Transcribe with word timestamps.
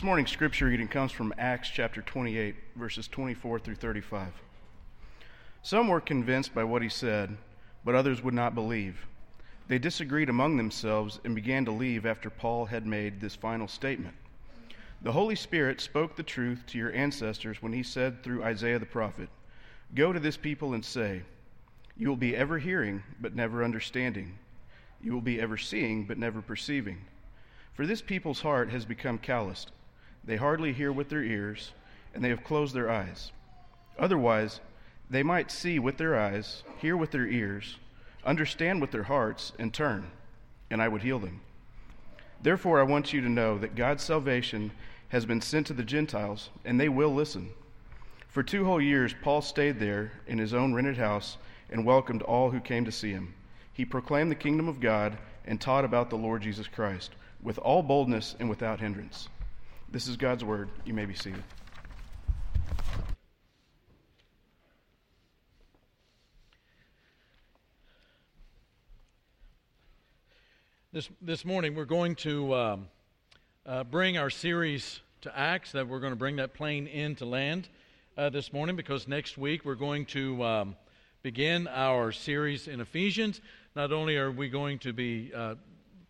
This 0.00 0.06
morning's 0.06 0.30
scripture 0.30 0.64
reading 0.64 0.88
comes 0.88 1.12
from 1.12 1.34
Acts 1.36 1.68
chapter 1.68 2.00
28, 2.00 2.54
verses 2.74 3.06
24 3.06 3.58
through 3.58 3.74
35. 3.74 4.32
Some 5.62 5.88
were 5.88 6.00
convinced 6.00 6.54
by 6.54 6.64
what 6.64 6.80
he 6.80 6.88
said, 6.88 7.36
but 7.84 7.94
others 7.94 8.22
would 8.22 8.32
not 8.32 8.54
believe. 8.54 9.06
They 9.68 9.78
disagreed 9.78 10.30
among 10.30 10.56
themselves 10.56 11.20
and 11.22 11.34
began 11.34 11.66
to 11.66 11.70
leave 11.70 12.06
after 12.06 12.30
Paul 12.30 12.64
had 12.64 12.86
made 12.86 13.20
this 13.20 13.34
final 13.34 13.68
statement. 13.68 14.14
The 15.02 15.12
Holy 15.12 15.34
Spirit 15.34 15.82
spoke 15.82 16.16
the 16.16 16.22
truth 16.22 16.64
to 16.68 16.78
your 16.78 16.94
ancestors 16.94 17.60
when 17.60 17.74
he 17.74 17.82
said 17.82 18.22
through 18.22 18.42
Isaiah 18.42 18.78
the 18.78 18.86
prophet, 18.86 19.28
Go 19.94 20.14
to 20.14 20.18
this 20.18 20.38
people 20.38 20.72
and 20.72 20.82
say, 20.82 21.20
You 21.98 22.08
will 22.08 22.16
be 22.16 22.34
ever 22.34 22.58
hearing, 22.58 23.02
but 23.20 23.36
never 23.36 23.62
understanding. 23.62 24.38
You 25.02 25.12
will 25.12 25.20
be 25.20 25.38
ever 25.38 25.58
seeing, 25.58 26.06
but 26.06 26.16
never 26.16 26.40
perceiving. 26.40 27.04
For 27.74 27.86
this 27.86 28.00
people's 28.00 28.40
heart 28.40 28.70
has 28.70 28.86
become 28.86 29.18
calloused. 29.18 29.72
They 30.24 30.36
hardly 30.36 30.72
hear 30.72 30.92
with 30.92 31.08
their 31.08 31.22
ears, 31.22 31.72
and 32.14 32.24
they 32.24 32.28
have 32.28 32.44
closed 32.44 32.74
their 32.74 32.90
eyes. 32.90 33.32
Otherwise, 33.98 34.60
they 35.08 35.22
might 35.22 35.50
see 35.50 35.78
with 35.78 35.96
their 35.96 36.18
eyes, 36.18 36.62
hear 36.78 36.96
with 36.96 37.10
their 37.10 37.26
ears, 37.26 37.78
understand 38.24 38.80
with 38.80 38.90
their 38.90 39.04
hearts, 39.04 39.52
and 39.58 39.72
turn, 39.72 40.10
and 40.70 40.80
I 40.80 40.88
would 40.88 41.02
heal 41.02 41.18
them. 41.18 41.40
Therefore, 42.42 42.80
I 42.80 42.84
want 42.84 43.12
you 43.12 43.20
to 43.20 43.28
know 43.28 43.58
that 43.58 43.74
God's 43.74 44.02
salvation 44.02 44.70
has 45.08 45.26
been 45.26 45.40
sent 45.40 45.66
to 45.66 45.74
the 45.74 45.82
Gentiles, 45.82 46.50
and 46.64 46.78
they 46.78 46.88
will 46.88 47.12
listen. 47.12 47.50
For 48.28 48.42
two 48.42 48.64
whole 48.64 48.80
years, 48.80 49.14
Paul 49.22 49.42
stayed 49.42 49.80
there 49.80 50.12
in 50.26 50.38
his 50.38 50.54
own 50.54 50.72
rented 50.72 50.96
house 50.96 51.36
and 51.68 51.84
welcomed 51.84 52.22
all 52.22 52.50
who 52.50 52.60
came 52.60 52.84
to 52.84 52.92
see 52.92 53.10
him. 53.10 53.34
He 53.72 53.84
proclaimed 53.84 54.30
the 54.30 54.36
kingdom 54.36 54.68
of 54.68 54.80
God 54.80 55.18
and 55.44 55.60
taught 55.60 55.84
about 55.84 56.10
the 56.10 56.16
Lord 56.16 56.42
Jesus 56.42 56.68
Christ 56.68 57.10
with 57.42 57.58
all 57.58 57.82
boldness 57.82 58.36
and 58.38 58.48
without 58.48 58.80
hindrance. 58.80 59.28
This 59.92 60.06
is 60.06 60.16
God's 60.16 60.44
word. 60.44 60.68
You 60.84 60.94
may 60.94 61.04
be 61.04 61.14
seated. 61.14 61.42
This, 70.92 71.08
this 71.20 71.44
morning, 71.44 71.74
we're 71.74 71.86
going 71.86 72.14
to 72.16 72.54
um, 72.54 72.88
uh, 73.66 73.82
bring 73.82 74.16
our 74.16 74.30
series 74.30 75.00
to 75.22 75.36
Acts, 75.36 75.72
that 75.72 75.88
we're 75.88 75.98
going 75.98 76.12
to 76.12 76.16
bring 76.16 76.36
that 76.36 76.54
plane 76.54 76.86
into 76.86 77.24
land 77.24 77.68
uh, 78.16 78.30
this 78.30 78.52
morning 78.52 78.76
because 78.76 79.08
next 79.08 79.36
week 79.36 79.64
we're 79.64 79.74
going 79.74 80.06
to 80.06 80.44
um, 80.44 80.76
begin 81.24 81.66
our 81.66 82.12
series 82.12 82.68
in 82.68 82.80
Ephesians. 82.80 83.40
Not 83.74 83.90
only 83.90 84.16
are 84.18 84.30
we 84.30 84.50
going 84.50 84.78
to 84.80 84.92
be 84.92 85.32
uh, 85.34 85.56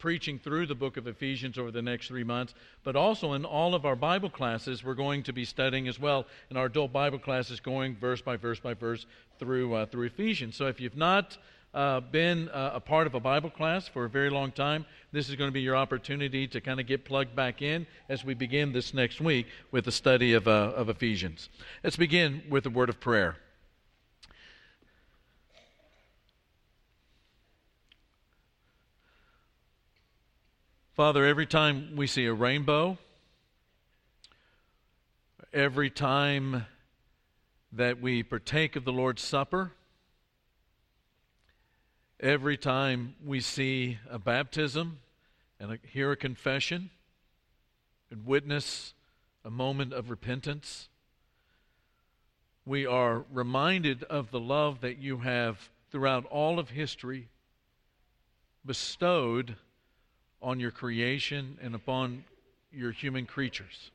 preaching 0.00 0.38
through 0.38 0.66
the 0.66 0.74
book 0.74 0.96
of 0.96 1.06
Ephesians 1.06 1.56
over 1.58 1.70
the 1.70 1.82
next 1.82 2.08
three 2.08 2.24
months, 2.24 2.54
but 2.82 2.96
also 2.96 3.34
in 3.34 3.44
all 3.44 3.74
of 3.76 3.84
our 3.84 3.94
Bible 3.94 4.30
classes, 4.30 4.82
we're 4.82 4.94
going 4.94 5.22
to 5.22 5.32
be 5.32 5.44
studying 5.44 5.86
as 5.86 6.00
well 6.00 6.26
in 6.50 6.56
our 6.56 6.66
adult 6.66 6.92
Bible 6.92 7.18
classes, 7.18 7.60
going 7.60 7.94
verse 7.94 8.20
by 8.20 8.36
verse 8.36 8.58
by 8.58 8.74
verse 8.74 9.06
through, 9.38 9.74
uh, 9.74 9.86
through 9.86 10.06
Ephesians. 10.06 10.56
So 10.56 10.66
if 10.66 10.80
you've 10.80 10.96
not 10.96 11.38
uh, 11.72 12.00
been 12.00 12.48
uh, 12.48 12.72
a 12.74 12.80
part 12.80 13.06
of 13.06 13.14
a 13.14 13.20
Bible 13.20 13.50
class 13.50 13.86
for 13.86 14.04
a 14.04 14.08
very 14.08 14.30
long 14.30 14.50
time, 14.50 14.84
this 15.12 15.28
is 15.28 15.36
going 15.36 15.48
to 15.48 15.52
be 15.52 15.60
your 15.60 15.76
opportunity 15.76 16.48
to 16.48 16.60
kind 16.60 16.80
of 16.80 16.86
get 16.86 17.04
plugged 17.04 17.36
back 17.36 17.62
in 17.62 17.86
as 18.08 18.24
we 18.24 18.34
begin 18.34 18.72
this 18.72 18.92
next 18.92 19.20
week 19.20 19.46
with 19.70 19.84
the 19.84 19.92
study 19.92 20.32
of, 20.32 20.48
uh, 20.48 20.72
of 20.74 20.88
Ephesians. 20.88 21.48
Let's 21.84 21.96
begin 21.96 22.42
with 22.48 22.66
a 22.66 22.70
word 22.70 22.88
of 22.88 22.98
prayer. 22.98 23.36
Father, 31.00 31.24
every 31.24 31.46
time 31.46 31.96
we 31.96 32.06
see 32.06 32.26
a 32.26 32.34
rainbow, 32.34 32.98
every 35.50 35.88
time 35.88 36.66
that 37.72 38.02
we 38.02 38.22
partake 38.22 38.76
of 38.76 38.84
the 38.84 38.92
Lord's 38.92 39.22
Supper, 39.22 39.72
every 42.22 42.58
time 42.58 43.14
we 43.24 43.40
see 43.40 43.96
a 44.10 44.18
baptism 44.18 44.98
and 45.58 45.78
hear 45.90 46.12
a 46.12 46.16
confession 46.16 46.90
and 48.10 48.26
witness 48.26 48.92
a 49.42 49.50
moment 49.50 49.94
of 49.94 50.10
repentance, 50.10 50.90
we 52.66 52.84
are 52.84 53.24
reminded 53.32 54.02
of 54.02 54.30
the 54.30 54.40
love 54.40 54.82
that 54.82 54.98
you 54.98 55.20
have 55.20 55.70
throughout 55.90 56.26
all 56.26 56.58
of 56.58 56.68
history 56.68 57.28
bestowed 58.66 59.56
on 60.42 60.60
your 60.60 60.70
creation 60.70 61.58
and 61.62 61.74
upon 61.74 62.24
your 62.72 62.92
human 62.92 63.26
creatures. 63.26 63.90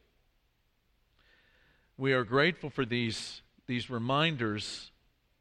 We 1.98 2.14
are 2.14 2.24
grateful 2.24 2.70
for 2.70 2.86
these, 2.86 3.42
these 3.68 3.90
reminders, 3.90 4.92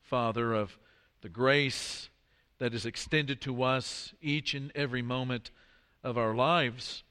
Father, 0.02 0.54
of 0.54 0.78
the 1.20 1.28
grace 1.28 2.08
that 2.58 2.74
is 2.74 2.86
extended 2.86 3.40
to 3.42 3.62
us 3.62 4.14
each 4.22 4.54
and 4.54 4.70
every 4.74 5.02
moment 5.02 5.50
of 6.02 6.16
our 6.16 6.34
lives. 6.34 7.02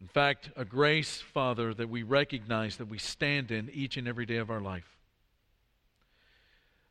In 0.00 0.08
fact, 0.08 0.50
a 0.56 0.64
grace, 0.64 1.20
Father, 1.20 1.74
that 1.74 1.88
we 1.88 2.02
recognize 2.02 2.76
that 2.76 2.88
we 2.88 2.98
stand 2.98 3.50
in 3.50 3.68
each 3.72 3.96
and 3.96 4.08
every 4.08 4.26
day 4.26 4.36
of 4.36 4.50
our 4.50 4.60
life. 4.60 4.96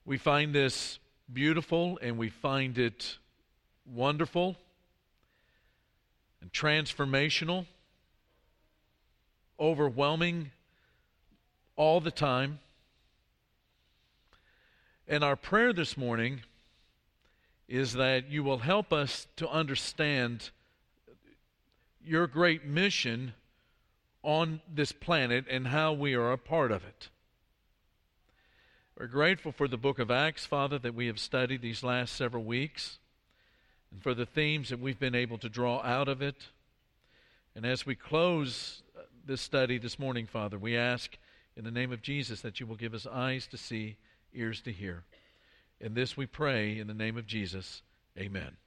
We 0.05 0.17
find 0.17 0.53
this 0.53 0.99
beautiful 1.31 1.97
and 2.01 2.17
we 2.17 2.29
find 2.29 2.77
it 2.77 3.17
wonderful 3.85 4.55
and 6.41 6.51
transformational, 6.51 7.65
overwhelming 9.59 10.51
all 11.75 11.99
the 11.99 12.11
time. 12.11 12.59
And 15.07 15.23
our 15.23 15.35
prayer 15.35 15.73
this 15.73 15.97
morning 15.97 16.41
is 17.67 17.93
that 17.93 18.29
you 18.29 18.43
will 18.43 18.59
help 18.59 18.93
us 18.93 19.27
to 19.37 19.49
understand 19.49 20.49
your 22.03 22.27
great 22.27 22.65
mission 22.65 23.33
on 24.23 24.61
this 24.73 24.91
planet 24.91 25.45
and 25.49 25.67
how 25.67 25.93
we 25.93 26.13
are 26.13 26.31
a 26.31 26.37
part 26.37 26.71
of 26.71 26.83
it. 26.83 27.09
We're 28.97 29.07
grateful 29.07 29.51
for 29.51 29.67
the 29.67 29.77
book 29.77 29.99
of 29.99 30.09
Acts, 30.09 30.45
Father, 30.45 30.79
that 30.79 30.95
we 30.95 31.07
have 31.07 31.19
studied 31.19 31.61
these 31.61 31.83
last 31.83 32.15
several 32.15 32.43
weeks 32.43 32.97
and 33.91 34.01
for 34.01 34.13
the 34.13 34.25
themes 34.25 34.69
that 34.69 34.79
we've 34.79 34.99
been 34.99 35.15
able 35.15 35.37
to 35.39 35.49
draw 35.49 35.81
out 35.81 36.07
of 36.07 36.21
it. 36.21 36.47
And 37.55 37.65
as 37.65 37.85
we 37.85 37.95
close 37.95 38.83
uh, 38.97 39.01
this 39.25 39.41
study 39.41 39.77
this 39.77 39.97
morning, 39.97 40.27
Father, 40.27 40.57
we 40.57 40.77
ask 40.77 41.17
in 41.55 41.63
the 41.63 41.71
name 41.71 41.91
of 41.91 42.01
Jesus 42.01 42.41
that 42.41 42.59
you 42.59 42.67
will 42.67 42.75
give 42.75 42.93
us 42.93 43.07
eyes 43.07 43.47
to 43.47 43.57
see, 43.57 43.97
ears 44.33 44.61
to 44.61 44.71
hear. 44.71 45.03
In 45.79 45.93
this 45.93 46.15
we 46.15 46.25
pray 46.25 46.77
in 46.77 46.87
the 46.87 46.93
name 46.93 47.17
of 47.17 47.25
Jesus. 47.25 47.81
Amen. 48.17 48.57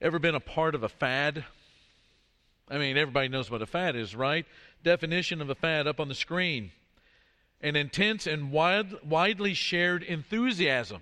Ever 0.00 0.18
been 0.18 0.34
a 0.34 0.40
part 0.40 0.74
of 0.74 0.82
a 0.82 0.88
fad? 0.88 1.44
I 2.68 2.78
mean, 2.78 2.96
everybody 2.96 3.28
knows 3.28 3.50
what 3.50 3.62
a 3.62 3.66
fad 3.66 3.96
is, 3.96 4.14
right? 4.14 4.46
Definition 4.84 5.40
of 5.40 5.50
a 5.50 5.54
fad 5.54 5.86
up 5.86 6.00
on 6.00 6.08
the 6.08 6.14
screen 6.14 6.72
an 7.60 7.74
intense 7.74 8.26
and 8.26 8.52
wide, 8.52 8.94
widely 9.02 9.52
shared 9.52 10.02
enthusiasm 10.04 11.00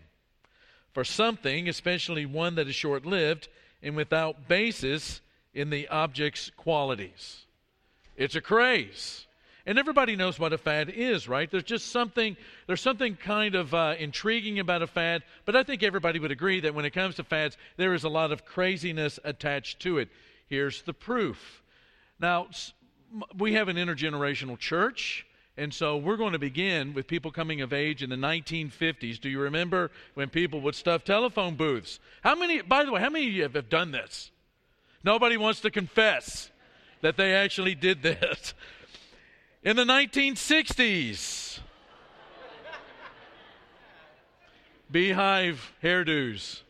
for 0.97 1.05
something, 1.05 1.69
especially 1.69 2.25
one 2.25 2.55
that 2.55 2.67
is 2.67 2.75
short 2.75 3.05
lived 3.05 3.49
and 3.83 3.95
without 3.95 4.49
basis 4.49 5.21
in 5.53 5.69
the 5.69 5.87
object's 5.89 6.51
qualities. 6.57 7.45
It's 8.17 8.35
a 8.35 8.41
craze. 8.41 9.27
And 9.67 9.79
everybody 9.79 10.17
knows 10.17 10.39
what 10.39 10.55
a 10.55 10.57
fad 10.57 10.89
is, 10.89 11.29
right? 11.29 11.51
There's 11.51 11.65
just 11.65 11.93
something, 11.93 12.35
there's 12.67 12.81
something 12.81 13.15
kind 13.15 13.55
of 13.55 13.75
uh, 13.75 13.97
intriguing 13.99 14.59
about 14.59 14.81
a 14.81 14.87
fad, 14.87 15.23
but 15.45 15.55
I 15.55 15.65
think 15.65 15.83
everybody 15.83 16.19
would 16.19 16.31
agree 16.31 16.61
that 16.61 16.75
when 16.75 16.87
it 16.87 16.95
comes 16.95 17.17
to 17.17 17.25
fads, 17.25 17.59
there 17.77 17.93
is 17.93 18.05
a 18.05 18.09
lot 18.09 18.33
of 18.33 18.47
craziness 18.47 19.19
attached 19.23 19.81
to 19.81 19.99
it. 19.99 20.09
Here's 20.49 20.81
the 20.81 20.95
proof. 20.95 21.63
Now, 22.19 22.47
we 23.37 23.53
have 23.53 23.69
an 23.69 23.77
intergenerational 23.77 24.59
church. 24.59 25.27
And 25.59 25.73
so 25.73 25.97
we're 25.97 26.19
going 26.19 26.33
to 26.33 26.39
begin 26.39 26.93
with 26.93 27.07
people 27.07 27.31
coming 27.31 27.63
of 27.63 27.73
age 27.73 28.03
in 28.03 28.11
the 28.11 28.17
1950s. 28.17 29.19
Do 29.19 29.31
you 29.31 29.41
remember 29.41 29.91
when 30.15 30.29
people 30.29 30.61
would 30.61 30.75
stuff 30.75 31.03
telephone 31.03 31.55
booths? 31.55 31.99
How 32.23 32.35
many, 32.35 32.61
by 32.61 32.85
the 32.85 32.93
way, 32.93 33.01
how 33.01 33.09
many 33.09 33.27
of 33.27 33.33
you 33.33 33.43
have 33.43 33.69
done 33.71 33.91
this? 33.91 34.31
Nobody 35.03 35.37
wants 35.39 35.61
to 35.61 35.71
confess 35.71 36.51
that 37.01 37.17
they 37.17 37.35
actually 37.35 37.75
did 37.75 38.03
this. 38.03 38.53
In 39.63 39.77
the 39.77 39.85
1960s, 39.85 41.61
beehive 44.91 45.73
hairdos. 45.83 46.61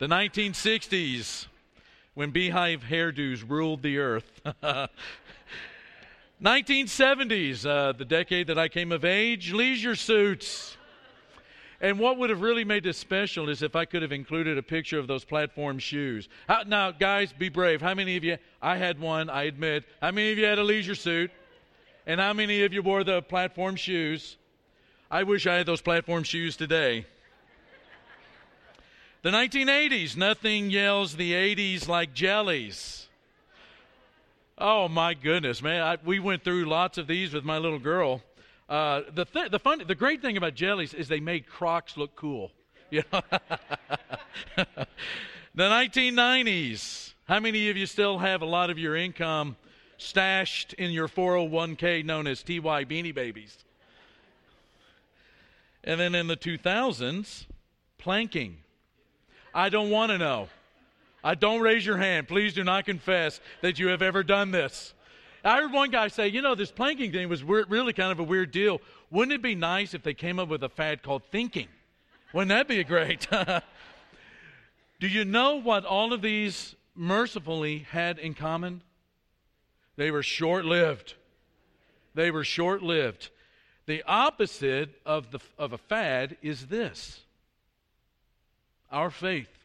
The 0.00 0.06
1960s, 0.06 1.46
when 2.14 2.30
beehive 2.30 2.82
hairdos 2.82 3.48
ruled 3.48 3.82
the 3.82 3.98
earth. 3.98 4.40
1970s, 6.42 7.64
uh, 7.64 7.92
the 7.92 8.04
decade 8.04 8.48
that 8.48 8.58
I 8.58 8.68
came 8.68 8.92
of 8.92 9.04
age, 9.04 9.52
leisure 9.52 9.96
suits. 9.96 10.76
And 11.80 11.98
what 11.98 12.18
would 12.18 12.30
have 12.30 12.42
really 12.42 12.64
made 12.64 12.84
this 12.84 12.98
special 12.98 13.48
is 13.48 13.62
if 13.62 13.74
I 13.74 13.86
could 13.86 14.02
have 14.02 14.12
included 14.12 14.58
a 14.58 14.62
picture 14.62 14.98
of 14.98 15.06
those 15.06 15.24
platform 15.24 15.78
shoes. 15.78 16.28
How, 16.46 16.62
now, 16.66 16.90
guys, 16.90 17.32
be 17.32 17.48
brave. 17.48 17.80
How 17.80 17.94
many 17.94 18.16
of 18.16 18.24
you? 18.24 18.36
I 18.60 18.76
had 18.76 18.98
one, 18.98 19.30
I 19.30 19.44
admit. 19.44 19.84
How 20.00 20.10
many 20.10 20.32
of 20.32 20.38
you 20.38 20.44
had 20.44 20.58
a 20.58 20.64
leisure 20.64 20.94
suit? 20.94 21.30
And 22.06 22.20
how 22.20 22.32
many 22.32 22.64
of 22.64 22.72
you 22.72 22.82
wore 22.82 23.02
the 23.02 23.22
platform 23.22 23.76
shoes? 23.76 24.36
I 25.10 25.22
wish 25.22 25.46
I 25.46 25.56
had 25.56 25.66
those 25.66 25.80
platform 25.80 26.22
shoes 26.22 26.56
today. 26.56 27.06
The 29.22 29.30
1980s, 29.30 30.16
nothing 30.16 30.70
yells 30.70 31.16
the 31.16 31.32
80s 31.32 31.88
like 31.88 32.14
jellies. 32.14 33.05
Oh 34.58 34.88
my 34.88 35.12
goodness, 35.12 35.60
man! 35.60 35.82
I, 35.82 35.98
we 36.02 36.18
went 36.18 36.42
through 36.42 36.64
lots 36.64 36.96
of 36.96 37.06
these 37.06 37.34
with 37.34 37.44
my 37.44 37.58
little 37.58 37.78
girl. 37.78 38.22
Uh, 38.70 39.02
the 39.14 39.26
th- 39.26 39.50
the 39.50 39.58
fun, 39.58 39.82
the 39.86 39.94
great 39.94 40.22
thing 40.22 40.38
about 40.38 40.54
jellies 40.54 40.94
is 40.94 41.08
they 41.08 41.20
made 41.20 41.46
Crocs 41.46 41.96
look 41.96 42.16
cool. 42.16 42.52
You 42.88 43.02
know? 43.12 43.20
the 44.56 45.64
1990s. 45.64 47.14
How 47.26 47.40
many 47.40 47.68
of 47.68 47.76
you 47.76 47.84
still 47.84 48.18
have 48.18 48.42
a 48.42 48.46
lot 48.46 48.70
of 48.70 48.78
your 48.78 48.94
income 48.94 49.56
stashed 49.98 50.72
in 50.74 50.92
your 50.92 51.08
401k 51.08 52.04
known 52.04 52.28
as 52.28 52.44
TY 52.44 52.84
Beanie 52.84 53.12
Babies? 53.12 53.58
And 55.82 55.98
then 55.98 56.14
in 56.14 56.28
the 56.28 56.36
2000s, 56.36 57.46
planking. 57.98 58.58
I 59.52 59.68
don't 59.68 59.90
want 59.90 60.12
to 60.12 60.18
know. 60.18 60.48
I 61.26 61.34
don't 61.34 61.60
raise 61.60 61.84
your 61.84 61.96
hand. 61.96 62.28
Please 62.28 62.54
do 62.54 62.62
not 62.62 62.84
confess 62.84 63.40
that 63.60 63.80
you 63.80 63.88
have 63.88 64.00
ever 64.00 64.22
done 64.22 64.52
this. 64.52 64.94
I 65.44 65.60
heard 65.60 65.72
one 65.72 65.90
guy 65.90 66.06
say, 66.06 66.28
you 66.28 66.40
know, 66.40 66.54
this 66.54 66.70
planking 66.70 67.10
thing 67.10 67.28
was 67.28 67.42
really 67.42 67.92
kind 67.92 68.12
of 68.12 68.20
a 68.20 68.22
weird 68.22 68.52
deal. 68.52 68.80
Wouldn't 69.10 69.32
it 69.32 69.42
be 69.42 69.56
nice 69.56 69.92
if 69.92 70.04
they 70.04 70.14
came 70.14 70.38
up 70.38 70.48
with 70.48 70.62
a 70.62 70.68
fad 70.68 71.02
called 71.02 71.24
thinking? 71.32 71.66
Wouldn't 72.32 72.50
that 72.50 72.68
be 72.68 72.84
great? 72.84 73.26
Do 75.00 75.08
you 75.08 75.24
know 75.24 75.56
what 75.56 75.84
all 75.84 76.12
of 76.12 76.22
these 76.22 76.76
mercifully 76.94 77.78
had 77.90 78.20
in 78.20 78.34
common? 78.34 78.82
They 79.96 80.12
were 80.12 80.22
short 80.22 80.64
lived. 80.64 81.14
They 82.14 82.30
were 82.30 82.44
short 82.44 82.84
lived. 82.84 83.30
The 83.86 84.04
opposite 84.06 85.00
of, 85.04 85.32
the, 85.32 85.40
of 85.58 85.72
a 85.72 85.78
fad 85.78 86.36
is 86.40 86.66
this 86.68 87.22
our 88.92 89.10
faith. 89.10 89.55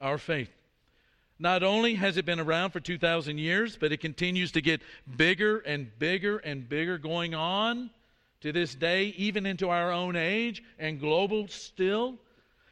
Our 0.00 0.18
faith. 0.18 0.50
Not 1.38 1.62
only 1.62 1.94
has 1.94 2.16
it 2.16 2.24
been 2.24 2.40
around 2.40 2.70
for 2.70 2.80
2,000 2.80 3.38
years, 3.38 3.76
but 3.76 3.92
it 3.92 4.00
continues 4.00 4.52
to 4.52 4.60
get 4.60 4.80
bigger 5.16 5.58
and 5.58 5.90
bigger 5.98 6.38
and 6.38 6.68
bigger 6.68 6.98
going 6.98 7.34
on 7.34 7.90
to 8.40 8.52
this 8.52 8.74
day, 8.74 9.14
even 9.16 9.46
into 9.46 9.68
our 9.68 9.92
own 9.92 10.16
age 10.16 10.62
and 10.78 10.98
global 10.98 11.46
still. 11.48 12.18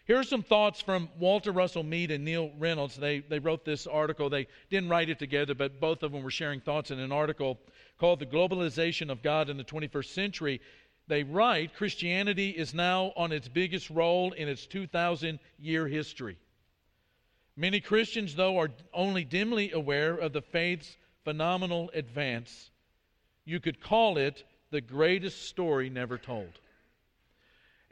Here 0.07 0.19
are 0.19 0.25
some 0.25 0.43
thoughts 0.43 0.81
from 0.81 1.09
Walter 1.19 1.51
Russell 1.51 1.83
Mead 1.83 2.13
and 2.13 2.25
Neil 2.25 2.53
Reynolds. 2.59 2.97
They, 2.97 3.21
they 3.21 3.41
wrote 3.41 3.65
this 3.65 3.87
article. 3.87 4.31
They 4.31 4.47
didn't 4.71 4.89
write 4.89 5.11
it 5.11 5.19
together, 5.19 5.55
but 5.55 5.81
both 5.81 6.03
of 6.03 6.13
them 6.13 6.23
were 6.23 6.31
sharing 6.31 6.61
thoughts 6.61 6.93
in 6.93 7.01
an 7.01 7.11
article 7.11 7.59
called 7.99 8.21
The 8.21 8.27
Globalization 8.27 9.11
of 9.11 9.23
God 9.23 9.49
in 9.49 9.57
the 9.57 9.65
21st 9.65 10.07
Century. 10.07 10.61
They 11.09 11.25
write 11.25 11.75
Christianity 11.75 12.51
is 12.51 12.75
now 12.75 13.13
on 13.17 13.33
its 13.33 13.49
biggest 13.49 13.91
roll 13.91 14.33
in 14.33 14.49
its 14.49 14.67
2,000 14.67 15.39
year 15.59 15.89
history. 15.89 16.37
Many 17.57 17.81
Christians, 17.81 18.35
though, 18.35 18.59
are 18.59 18.71
only 18.93 19.25
dimly 19.25 19.73
aware 19.73 20.15
of 20.15 20.33
the 20.33 20.43
faith's 20.43 20.97
phenomenal 21.25 21.91
advance. 21.95 22.71
You 23.45 23.61
could 23.61 23.81
call 23.81 24.19
it 24.19 24.45
the 24.71 24.83
greatest 24.83 25.45
story 25.45 25.89
never 25.89 26.19
told. 26.19 26.61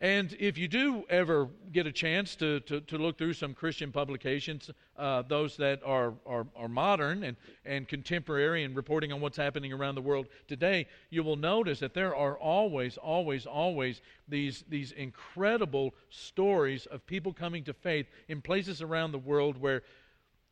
And 0.00 0.37
if 0.41 0.58
you 0.58 0.67
do 0.67 1.05
ever 1.08 1.49
get 1.73 1.87
a 1.87 1.93
chance 1.93 2.35
to, 2.37 2.61
to, 2.61 2.81
to 2.81 2.99
look 2.99 3.17
through 3.17 3.35
some 3.35 3.55
Christian 3.55 3.93
publications, 3.93 4.70
uh, 4.99 5.23
those 5.23 5.56
that 5.58 5.81
are, 5.85 6.14
are, 6.26 6.46
are 6.56 6.69
modern 6.69 7.23
and, 7.23 7.37
and 7.64 7.87
contemporary 7.87 8.64
and 8.64 8.75
reporting 8.75 9.12
on 9.12 9.20
what's 9.20 9.37
happening 9.37 9.73
around 9.73 9.94
the 9.94 10.02
world 10.02 10.26
today, 10.49 10.88
you 11.11 11.23
will 11.23 11.37
notice 11.37 11.79
that 11.79 11.94
there 11.94 12.14
are 12.14 12.37
always, 12.37 12.96
always, 12.96 13.46
always 13.46 14.02
these, 14.29 14.64
these 14.69 14.91
incredible 14.93 15.94
stories 16.11 16.87
of 16.87 17.06
people 17.06 17.32
coming 17.32 17.62
to 17.64 17.73
faith 17.73 18.06
in 18.29 18.43
places 18.43 18.82
around 18.82 19.12
the 19.12 19.19
world 19.19 19.56
where 19.56 19.82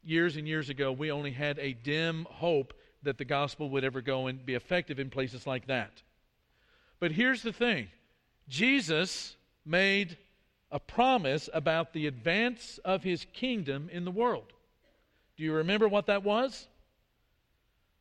years 0.04 0.36
and 0.36 0.46
years 0.46 0.68
ago 0.68 0.92
we 0.92 1.10
only 1.10 1.32
had 1.32 1.58
a 1.58 1.72
dim 1.72 2.26
hope 2.30 2.74
that 3.02 3.18
the 3.18 3.24
gospel 3.24 3.68
would 3.70 3.82
ever 3.82 4.00
go 4.00 4.28
and 4.28 4.46
be 4.46 4.54
effective 4.54 5.00
in 5.00 5.10
places 5.10 5.48
like 5.48 5.66
that. 5.66 6.02
But 7.00 7.10
here's 7.10 7.42
the 7.42 7.52
thing 7.52 7.88
Jesus 8.48 9.36
made 9.64 10.16
a 10.70 10.80
promise 10.80 11.48
about 11.52 11.92
the 11.92 12.06
advance 12.06 12.78
of 12.84 13.02
his 13.02 13.26
kingdom 13.32 13.88
in 13.92 14.04
the 14.04 14.10
world. 14.10 14.52
Do 15.36 15.44
you 15.44 15.52
remember 15.52 15.88
what 15.88 16.06
that 16.06 16.24
was? 16.24 16.66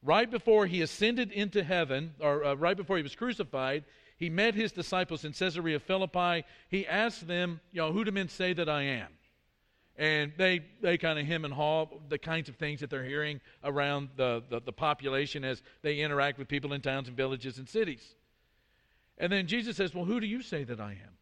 Right 0.04 0.30
before 0.30 0.66
he 0.66 0.82
ascended 0.82 1.32
into 1.32 1.64
heaven, 1.64 2.14
or 2.20 2.44
uh, 2.44 2.54
right 2.56 2.78
before 2.78 2.98
he 2.98 3.04
was 3.04 3.16
crucified, 3.16 3.84
he 4.18 4.30
met 4.30 4.56
his 4.56 4.72
disciples 4.72 5.26
in 5.26 5.34
Caesarea 5.34 5.80
Philippi. 5.80 6.46
He 6.70 6.88
asked 6.88 7.28
them, 7.28 7.60
you 7.72 7.82
know, 7.82 7.92
who 7.92 8.04
do 8.04 8.12
men 8.12 8.30
say 8.30 8.54
that 8.54 8.70
I 8.70 8.84
am? 8.84 9.08
And 9.98 10.32
they, 10.38 10.62
they 10.82 10.98
kind 10.98 11.20
of 11.20 11.26
hem 11.26 11.46
and 11.46 11.54
haw 11.54 11.88
the 12.10 12.18
kinds 12.18 12.50
of 12.50 12.56
things 12.56 12.80
that 12.80 12.90
they're 12.90 13.04
hearing 13.04 13.42
around 13.64 14.10
the, 14.16 14.42
the, 14.50 14.62
the 14.62 14.72
population 14.72 15.44
as 15.44 15.62
they 15.82 15.98
interact 16.00 16.40
with 16.40 16.48
people 16.48 16.74
in 16.74 16.82
towns 16.82 17.08
and 17.08 17.18
villages 17.18 17.58
and 17.58 17.68
cities. 17.68 18.16
And 19.18 19.32
then 19.32 19.48
Jesus 19.48 19.78
says, 19.78 19.94
Well, 19.94 20.06
who 20.06 20.20
do 20.20 20.28
you 20.28 20.42
say 20.42 20.64
that 20.64 20.80
I 20.80 20.92
am? 20.92 21.18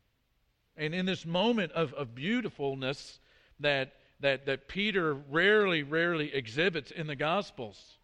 And 0.77 0.95
in 0.95 1.06
this 1.06 1.25
moment 1.25 1.71
of, 1.74 1.94
of 1.94 2.15
beautifulness 2.15 3.19
that, 3.59 3.94
that, 4.21 4.45
that 4.45 4.68
Peter 4.68 5.13
rarely, 5.13 5.83
rarely 5.83 6.33
exhibits 6.33 6.91
in 6.91 7.07
the 7.07 7.15
Gospels, 7.15 7.97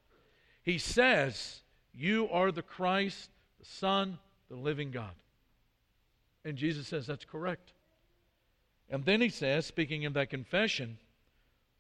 he 0.64 0.78
says, 0.78 1.62
You 1.94 2.30
are 2.30 2.52
the 2.52 2.62
Christ, 2.62 3.30
the 3.60 3.66
Son, 3.66 4.20
the 4.50 4.56
living 4.56 4.92
God. 4.92 5.14
And 6.44 6.58
Jesus 6.58 6.88
says, 6.88 7.08
That's 7.08 7.26
correct. 7.26 7.74
And 8.90 9.04
then 9.04 9.22
he 9.22 9.30
says, 9.30 9.66
speaking 9.66 10.06
of 10.06 10.14
that 10.14 10.30
confession, 10.30 10.98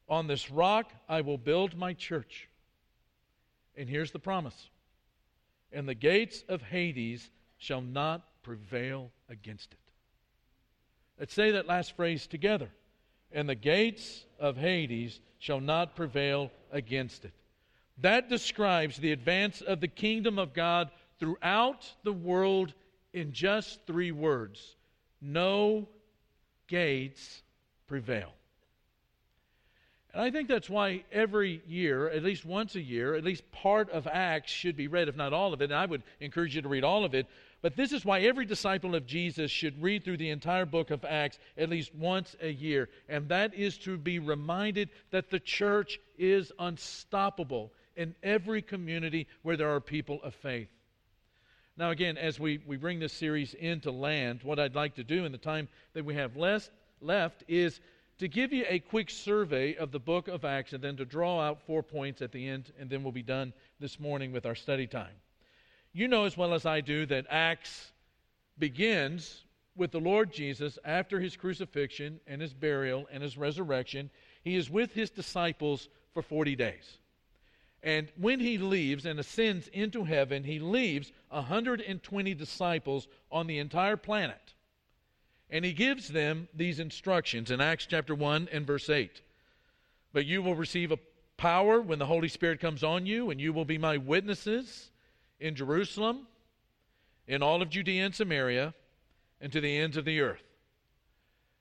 On 0.08 0.28
this 0.28 0.50
rock 0.50 0.92
I 1.08 1.22
will 1.22 1.38
build 1.38 1.78
my 1.78 1.94
church. 1.94 2.50
And 3.78 3.90
here's 3.90 4.12
the 4.12 4.20
promise 4.20 4.70
And 5.72 5.88
the 5.88 5.96
gates 5.96 6.44
of 6.48 6.62
Hades 6.62 7.30
shall 7.58 7.82
not 7.82 8.22
prevail 8.44 9.12
against 9.30 9.74
it. 9.74 9.80
Let's 11.20 11.34
say 11.34 11.52
that 11.52 11.68
last 11.68 11.96
phrase 11.96 12.28
together. 12.28 12.70
And 13.32 13.50
the 13.50 13.56
gates 13.56 14.26
of 14.40 14.58
Hades 14.58 15.20
shall 15.40 15.60
not 15.60 15.96
prevail 15.96 16.52
against 16.72 17.26
it. 17.26 17.34
That 18.00 18.30
describes 18.30 18.98
the 18.98 19.12
advance 19.12 19.62
of 19.62 19.80
the 19.80 19.88
kingdom 19.88 20.38
of 20.38 20.54
God 20.54 20.92
throughout 21.20 21.92
the 22.04 22.14
world 22.14 22.74
in 23.14 23.32
just 23.32 23.80
three 23.88 24.12
words 24.12 24.76
No 25.22 25.88
gates 26.68 27.42
prevail. 27.88 28.32
And 30.16 30.24
I 30.24 30.32
think 30.32 30.48
that's 30.48 30.70
why 30.70 31.04
every 31.12 31.62
year, 31.68 32.10
at 32.10 32.24
least 32.24 32.46
once 32.46 32.76
a 32.76 32.82
year, 32.82 33.14
at 33.14 33.24
least 33.24 33.44
part 33.52 33.92
of 33.92 34.08
Acts 34.08 34.52
should 34.52 34.76
be 34.76 34.88
read, 34.88 35.10
if 35.10 35.16
not 35.16 35.34
all 35.34 35.54
of 35.54 35.62
it. 35.62 35.66
And 35.66 35.76
I 35.76 35.86
would 35.86 36.02
encourage 36.20 36.56
you 36.56 36.64
to 36.64 36.70
read 36.70 36.84
all 36.84 37.06
of 37.06 37.14
it 37.14 37.28
but 37.66 37.76
this 37.76 37.94
is 37.94 38.06
why 38.06 38.20
every 38.20 38.46
disciple 38.46 38.94
of 38.94 39.08
Jesus 39.08 39.50
should 39.50 39.82
read 39.82 40.04
through 40.04 40.18
the 40.18 40.30
entire 40.30 40.68
book 40.68 40.92
of 40.92 41.04
Acts 41.04 41.40
at 41.58 41.68
least 41.68 41.96
once 41.96 42.36
a 42.40 42.52
year. 42.52 42.90
And 43.10 43.28
that 43.30 43.56
is 43.56 43.80
to 43.80 43.98
be 43.98 44.20
reminded 44.20 44.90
that 45.10 45.32
the 45.32 45.40
church 45.40 46.00
is 46.16 46.52
unstoppable 46.60 47.74
in 47.96 48.14
every 48.22 48.62
community 48.62 49.28
where 49.42 49.58
there 49.58 49.74
are 49.74 49.82
people 49.82 50.20
of 50.22 50.36
faith. 50.36 50.68
Now, 51.76 51.90
again, 51.90 52.20
as 52.20 52.40
we, 52.40 52.60
we 52.68 52.78
bring 52.78 53.00
this 53.00 53.14
series 53.14 53.56
into 53.56 53.90
land, 53.90 54.42
what 54.44 54.60
I'd 54.60 54.76
like 54.76 54.94
to 54.98 55.04
do 55.04 55.26
in 55.26 55.32
the 55.32 55.40
time 55.40 55.68
that 55.94 56.06
we 56.06 56.14
have 56.14 56.38
less, 56.38 56.70
left 57.02 57.44
is 57.48 57.80
to 58.20 58.28
give 58.28 58.54
you 58.54 58.66
a 58.68 58.80
quick 58.80 59.10
survey 59.10 59.76
of 59.76 59.92
the 59.92 60.00
book 60.00 60.28
of 60.28 60.46
Acts 60.46 60.74
and 60.74 60.84
then 60.84 60.96
to 60.98 61.06
draw 61.06 61.42
out 61.42 61.62
four 61.66 61.84
points 61.84 62.22
at 62.22 62.32
the 62.32 62.48
end, 62.48 62.72
and 62.80 62.90
then 62.90 63.04
we'll 63.04 63.12
be 63.12 63.22
done 63.22 63.54
this 63.80 64.00
morning 64.00 64.32
with 64.32 64.46
our 64.46 64.56
study 64.56 64.88
time. 64.88 65.16
You 65.92 66.08
know 66.08 66.26
as 66.26 66.38
well 66.38 66.54
as 66.54 66.66
I 66.66 66.82
do 66.82 67.06
that 67.08 67.26
Acts 67.30 67.92
begins 68.58 69.44
with 69.76 69.92
the 69.92 70.00
Lord 70.00 70.32
Jesus 70.32 70.80
after 70.86 71.20
his 71.20 71.36
crucifixion 71.36 72.20
and 72.28 72.42
his 72.42 72.54
burial 72.54 73.08
and 73.12 73.22
his 73.22 73.38
resurrection. 73.38 74.10
He 74.44 74.56
is 74.56 74.70
with 74.70 74.94
his 74.94 75.10
disciples 75.10 75.90
for 76.14 76.22
40 76.22 76.56
days. 76.56 76.98
And 77.84 78.08
when 78.18 78.40
he 78.40 78.58
leaves 78.58 79.06
and 79.06 79.20
ascends 79.20 79.68
into 79.68 80.06
heaven, 80.06 80.44
he 80.44 80.60
leaves 80.60 81.12
120 81.30 82.34
disciples 82.34 83.08
on 83.32 83.46
the 83.46 83.60
entire 83.60 83.98
planet. 83.98 84.55
And 85.50 85.64
he 85.64 85.74
gives 85.74 86.08
them 86.08 86.48
these 86.54 86.80
instructions 86.80 87.52
in 87.52 87.62
Acts 87.62 87.86
chapter 87.86 88.16
1 88.16 88.50
and 88.52 88.66
verse 88.66 88.90
8. 88.90 89.22
But 90.12 90.26
you 90.26 90.42
will 90.42 90.56
receive 90.56 90.92
a 90.92 91.00
power 91.38 91.82
when 91.82 92.00
the 92.00 92.06
Holy 92.06 92.28
Spirit 92.28 92.60
comes 92.60 92.84
on 92.84 93.06
you, 93.06 93.30
and 93.30 93.40
you 93.40 93.54
will 93.54 93.66
be 93.66 93.78
my 93.78 93.98
witnesses 93.98 94.90
in 95.40 95.56
Jerusalem, 95.56 96.28
in 97.28 97.44
all 97.44 97.62
of 97.62 97.70
Judea 97.70 98.06
and 98.06 98.16
Samaria, 98.16 98.74
and 99.42 99.52
to 99.52 99.62
the 99.62 99.78
ends 99.78 99.98
of 99.98 100.06
the 100.06 100.22
earth. 100.22 100.44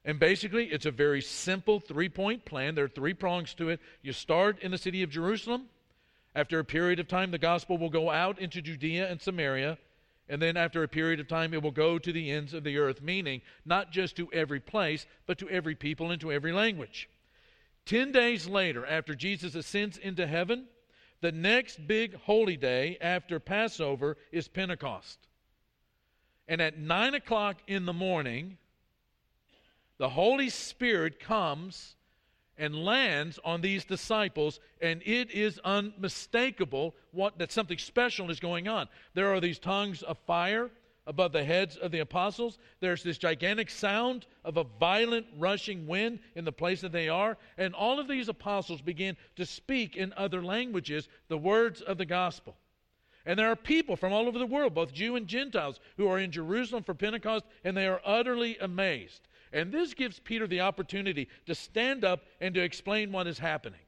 And 0.04 0.20
basically, 0.20 0.66
it's 0.66 0.86
a 0.86 0.90
very 0.90 1.22
simple 1.22 1.80
three 1.80 2.08
point 2.08 2.44
plan. 2.44 2.74
There 2.74 2.84
are 2.84 2.88
three 2.88 3.14
prongs 3.14 3.54
to 3.54 3.70
it. 3.70 3.80
You 4.02 4.12
start 4.12 4.60
in 4.62 4.70
the 4.70 4.78
city 4.78 5.02
of 5.02 5.10
Jerusalem. 5.10 5.66
After 6.34 6.58
a 6.58 6.64
period 6.64 6.98
of 6.98 7.08
time, 7.08 7.30
the 7.30 7.38
gospel 7.38 7.78
will 7.78 7.90
go 7.90 8.10
out 8.10 8.38
into 8.38 8.60
Judea 8.60 9.10
and 9.10 9.20
Samaria. 9.20 9.78
And 10.28 10.40
then, 10.40 10.56
after 10.56 10.82
a 10.82 10.88
period 10.88 11.20
of 11.20 11.28
time, 11.28 11.52
it 11.52 11.62
will 11.62 11.70
go 11.70 11.98
to 11.98 12.12
the 12.12 12.30
ends 12.30 12.54
of 12.54 12.64
the 12.64 12.78
earth, 12.78 13.02
meaning 13.02 13.42
not 13.64 13.92
just 13.92 14.16
to 14.16 14.32
every 14.32 14.60
place, 14.60 15.06
but 15.26 15.38
to 15.38 15.48
every 15.50 15.74
people 15.74 16.10
and 16.10 16.20
to 16.22 16.32
every 16.32 16.52
language. 16.52 17.10
Ten 17.84 18.12
days 18.12 18.46
later, 18.46 18.86
after 18.86 19.14
Jesus 19.14 19.54
ascends 19.54 19.98
into 19.98 20.26
heaven, 20.26 20.66
the 21.20 21.32
next 21.32 21.86
big 21.86 22.14
holy 22.14 22.56
day 22.56 22.96
after 23.00 23.38
Passover 23.38 24.16
is 24.32 24.48
Pentecost. 24.48 25.18
And 26.48 26.60
at 26.60 26.78
9 26.78 27.14
o'clock 27.14 27.62
in 27.66 27.86
the 27.86 27.92
morning, 27.92 28.58
the 29.98 30.08
Holy 30.08 30.50
Spirit 30.50 31.20
comes 31.20 31.96
and 32.58 32.84
lands 32.84 33.38
on 33.44 33.60
these 33.60 33.84
disciples, 33.84 34.60
and 34.80 35.02
it 35.04 35.30
is 35.30 35.58
unmistakable 35.64 36.94
what, 37.12 37.38
that 37.38 37.52
something 37.52 37.78
special 37.78 38.30
is 38.30 38.40
going 38.40 38.68
on. 38.68 38.88
There 39.14 39.32
are 39.32 39.40
these 39.40 39.58
tongues 39.58 40.02
of 40.02 40.18
fire 40.26 40.70
above 41.06 41.32
the 41.32 41.44
heads 41.44 41.76
of 41.76 41.90
the 41.90 41.98
apostles. 41.98 42.58
There's 42.80 43.02
this 43.02 43.18
gigantic 43.18 43.70
sound 43.70 44.26
of 44.44 44.56
a 44.56 44.64
violent 44.64 45.26
rushing 45.36 45.86
wind 45.86 46.20
in 46.34 46.44
the 46.44 46.52
place 46.52 46.80
that 46.80 46.92
they 46.92 47.08
are. 47.08 47.36
And 47.58 47.74
all 47.74 48.00
of 48.00 48.08
these 48.08 48.28
apostles 48.28 48.80
begin 48.80 49.16
to 49.36 49.44
speak 49.44 49.96
in 49.96 50.14
other 50.16 50.42
languages 50.42 51.08
the 51.28 51.38
words 51.38 51.80
of 51.82 51.98
the 51.98 52.06
gospel. 52.06 52.56
And 53.26 53.38
there 53.38 53.50
are 53.50 53.56
people 53.56 53.96
from 53.96 54.12
all 54.12 54.28
over 54.28 54.38
the 54.38 54.46
world, 54.46 54.74
both 54.74 54.92
Jew 54.92 55.16
and 55.16 55.26
Gentiles, 55.26 55.80
who 55.96 56.08
are 56.08 56.18
in 56.18 56.30
Jerusalem 56.30 56.82
for 56.82 56.94
Pentecost, 56.94 57.44
and 57.64 57.76
they 57.76 57.86
are 57.86 58.00
utterly 58.04 58.58
amazed. 58.58 59.28
And 59.54 59.72
this 59.72 59.94
gives 59.94 60.18
Peter 60.18 60.46
the 60.46 60.60
opportunity 60.60 61.28
to 61.46 61.54
stand 61.54 62.04
up 62.04 62.24
and 62.40 62.54
to 62.54 62.60
explain 62.60 63.12
what 63.12 63.28
is 63.28 63.38
happening. 63.38 63.80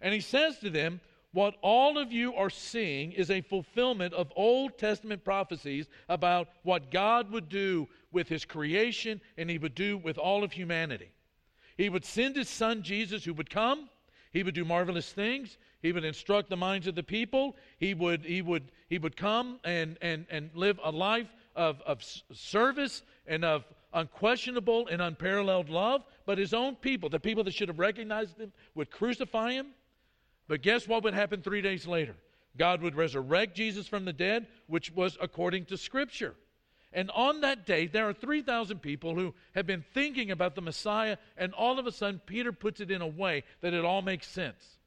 And 0.00 0.14
he 0.14 0.20
says 0.20 0.58
to 0.60 0.70
them, 0.70 1.00
What 1.32 1.56
all 1.60 1.98
of 1.98 2.12
you 2.12 2.34
are 2.34 2.48
seeing 2.48 3.10
is 3.12 3.28
a 3.28 3.40
fulfillment 3.40 4.14
of 4.14 4.32
Old 4.36 4.78
Testament 4.78 5.24
prophecies 5.24 5.88
about 6.08 6.48
what 6.62 6.92
God 6.92 7.32
would 7.32 7.48
do 7.48 7.88
with 8.12 8.28
his 8.28 8.44
creation 8.44 9.20
and 9.36 9.50
he 9.50 9.58
would 9.58 9.74
do 9.74 9.98
with 9.98 10.18
all 10.18 10.44
of 10.44 10.52
humanity. 10.52 11.10
He 11.76 11.88
would 11.88 12.04
send 12.04 12.36
his 12.36 12.48
son 12.48 12.82
Jesus, 12.82 13.24
who 13.24 13.34
would 13.34 13.50
come, 13.50 13.88
he 14.32 14.42
would 14.42 14.54
do 14.54 14.64
marvelous 14.64 15.12
things. 15.12 15.58
He 15.82 15.92
would 15.92 16.04
instruct 16.04 16.48
the 16.48 16.56
minds 16.56 16.86
of 16.86 16.94
the 16.94 17.02
people. 17.02 17.56
He 17.78 17.92
would, 17.92 18.24
he 18.24 18.40
would, 18.40 18.70
he 18.88 18.98
would 18.98 19.16
come 19.16 19.58
and, 19.64 19.98
and, 20.00 20.26
and 20.30 20.50
live 20.54 20.78
a 20.82 20.90
life 20.90 21.28
of, 21.54 21.80
of 21.82 22.02
service 22.32 23.02
and 23.26 23.44
of 23.44 23.64
unquestionable 23.92 24.86
and 24.88 25.02
unparalleled 25.02 25.68
love, 25.68 26.04
but 26.26 26.38
his 26.38 26.54
own 26.54 26.76
people, 26.76 27.08
the 27.08 27.20
people 27.20 27.44
that 27.44 27.54
should 27.54 27.68
have 27.68 27.78
recognized 27.78 28.38
him, 28.38 28.52
would 28.74 28.90
crucify 28.90 29.52
him. 29.52 29.68
But 30.48 30.62
guess 30.62 30.88
what 30.88 31.04
would 31.04 31.14
happen 31.14 31.42
three 31.42 31.62
days 31.62 31.86
later? 31.86 32.14
God 32.56 32.82
would 32.82 32.96
resurrect 32.96 33.56
Jesus 33.56 33.86
from 33.86 34.04
the 34.04 34.12
dead, 34.12 34.46
which 34.66 34.90
was 34.90 35.16
according 35.20 35.66
to 35.66 35.76
Scripture. 35.76 36.34
And 36.92 37.10
on 37.12 37.40
that 37.40 37.64
day, 37.64 37.86
there 37.86 38.08
are 38.08 38.12
3,000 38.12 38.80
people 38.80 39.14
who 39.14 39.34
have 39.54 39.66
been 39.66 39.84
thinking 39.94 40.30
about 40.30 40.54
the 40.54 40.60
Messiah, 40.60 41.16
and 41.38 41.54
all 41.54 41.78
of 41.78 41.86
a 41.86 41.92
sudden, 41.92 42.20
Peter 42.26 42.52
puts 42.52 42.80
it 42.80 42.90
in 42.90 43.00
a 43.00 43.06
way 43.06 43.44
that 43.62 43.72
it 43.72 43.84
all 43.84 44.02
makes 44.02 44.28
sense. 44.28 44.78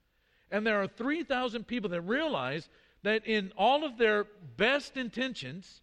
And 0.51 0.65
there 0.65 0.81
are 0.81 0.87
3,000 0.87 1.65
people 1.65 1.89
that 1.89 2.01
realize 2.01 2.69
that 3.01 3.25
in 3.25 3.51
all 3.57 3.83
of 3.83 3.97
their 3.97 4.25
best 4.57 4.97
intentions, 4.97 5.81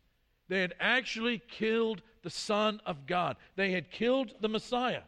they 0.52 0.60
had 0.60 0.74
actually 0.80 1.40
killed 1.48 2.02
the 2.20 2.28
Son 2.28 2.78
of 2.84 3.06
God. 3.06 3.38
They 3.56 3.72
had 3.72 3.90
killed 3.90 4.34
the 4.42 4.50
Messiah. 4.50 5.00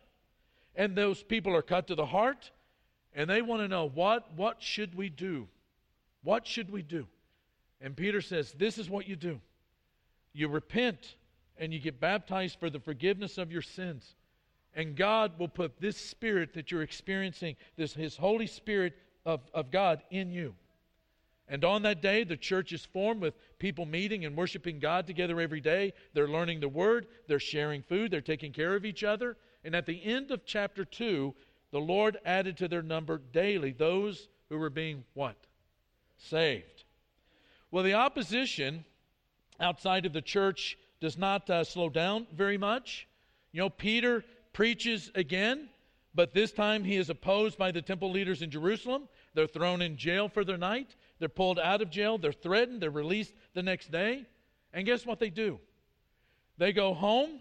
And 0.74 0.96
those 0.96 1.22
people 1.22 1.54
are 1.54 1.60
cut 1.60 1.86
to 1.88 1.94
the 1.94 2.06
heart, 2.06 2.50
and 3.14 3.28
they 3.28 3.42
want 3.42 3.60
to 3.60 3.68
know 3.68 3.90
what, 3.90 4.32
what 4.36 4.62
should 4.62 4.94
we 4.94 5.10
do? 5.10 5.46
What 6.22 6.46
should 6.46 6.70
we 6.70 6.80
do? 6.80 7.06
And 7.82 7.94
Peter 7.94 8.22
says, 8.22 8.52
This 8.52 8.78
is 8.78 8.88
what 8.88 9.06
you 9.06 9.16
do. 9.16 9.38
You 10.32 10.48
repent 10.48 11.16
and 11.58 11.74
you 11.74 11.78
get 11.78 12.00
baptized 12.00 12.58
for 12.58 12.70
the 12.70 12.80
forgiveness 12.80 13.36
of 13.36 13.52
your 13.52 13.60
sins. 13.60 14.14
And 14.74 14.96
God 14.96 15.38
will 15.38 15.48
put 15.48 15.78
this 15.78 15.98
spirit 15.98 16.54
that 16.54 16.70
you're 16.70 16.80
experiencing, 16.80 17.56
this 17.76 17.92
His 17.92 18.16
Holy 18.16 18.46
Spirit 18.46 18.94
of, 19.26 19.42
of 19.52 19.70
God 19.70 20.02
in 20.10 20.30
you. 20.30 20.54
And 21.48 21.64
on 21.64 21.82
that 21.82 22.00
day, 22.00 22.24
the 22.24 22.36
church 22.36 22.72
is 22.72 22.86
formed 22.86 23.20
with 23.20 23.34
people 23.58 23.84
meeting 23.84 24.24
and 24.24 24.36
worshiping 24.36 24.78
God 24.78 25.06
together 25.06 25.40
every 25.40 25.60
day. 25.60 25.92
They're 26.14 26.28
learning 26.28 26.60
the 26.60 26.68
Word, 26.68 27.06
they're 27.28 27.38
sharing 27.38 27.82
food, 27.82 28.10
they're 28.10 28.20
taking 28.20 28.52
care 28.52 28.74
of 28.74 28.84
each 28.84 29.04
other. 29.04 29.36
And 29.62 29.74
at 29.74 29.86
the 29.86 30.02
end 30.02 30.30
of 30.30 30.46
chapter 30.46 30.84
2, 30.84 31.34
the 31.70 31.80
Lord 31.80 32.18
added 32.24 32.56
to 32.58 32.68
their 32.68 32.82
number 32.82 33.18
daily 33.32 33.72
those 33.72 34.28
who 34.48 34.58
were 34.58 34.70
being 34.70 35.04
what? 35.14 35.36
Saved. 36.16 36.84
Well, 37.70 37.84
the 37.84 37.94
opposition 37.94 38.84
outside 39.60 40.06
of 40.06 40.12
the 40.12 40.22
church 40.22 40.78
does 41.00 41.18
not 41.18 41.50
uh, 41.50 41.64
slow 41.64 41.88
down 41.88 42.26
very 42.32 42.56
much. 42.56 43.06
You 43.52 43.60
know, 43.60 43.70
Peter 43.70 44.24
preaches 44.52 45.10
again, 45.14 45.68
but 46.14 46.32
this 46.32 46.52
time 46.52 46.84
he 46.84 46.96
is 46.96 47.10
opposed 47.10 47.58
by 47.58 47.72
the 47.72 47.82
temple 47.82 48.10
leaders 48.10 48.40
in 48.40 48.50
Jerusalem. 48.50 49.08
They're 49.34 49.46
thrown 49.46 49.82
in 49.82 49.96
jail 49.96 50.28
for 50.28 50.44
the 50.44 50.56
night. 50.56 50.94
They're 51.18 51.28
pulled 51.28 51.58
out 51.58 51.82
of 51.82 51.90
jail. 51.90 52.18
They're 52.18 52.32
threatened. 52.32 52.80
They're 52.80 52.90
released 52.90 53.34
the 53.54 53.62
next 53.62 53.90
day. 53.90 54.26
And 54.72 54.86
guess 54.86 55.06
what 55.06 55.20
they 55.20 55.30
do? 55.30 55.60
They 56.58 56.72
go 56.72 56.94
home 56.94 57.40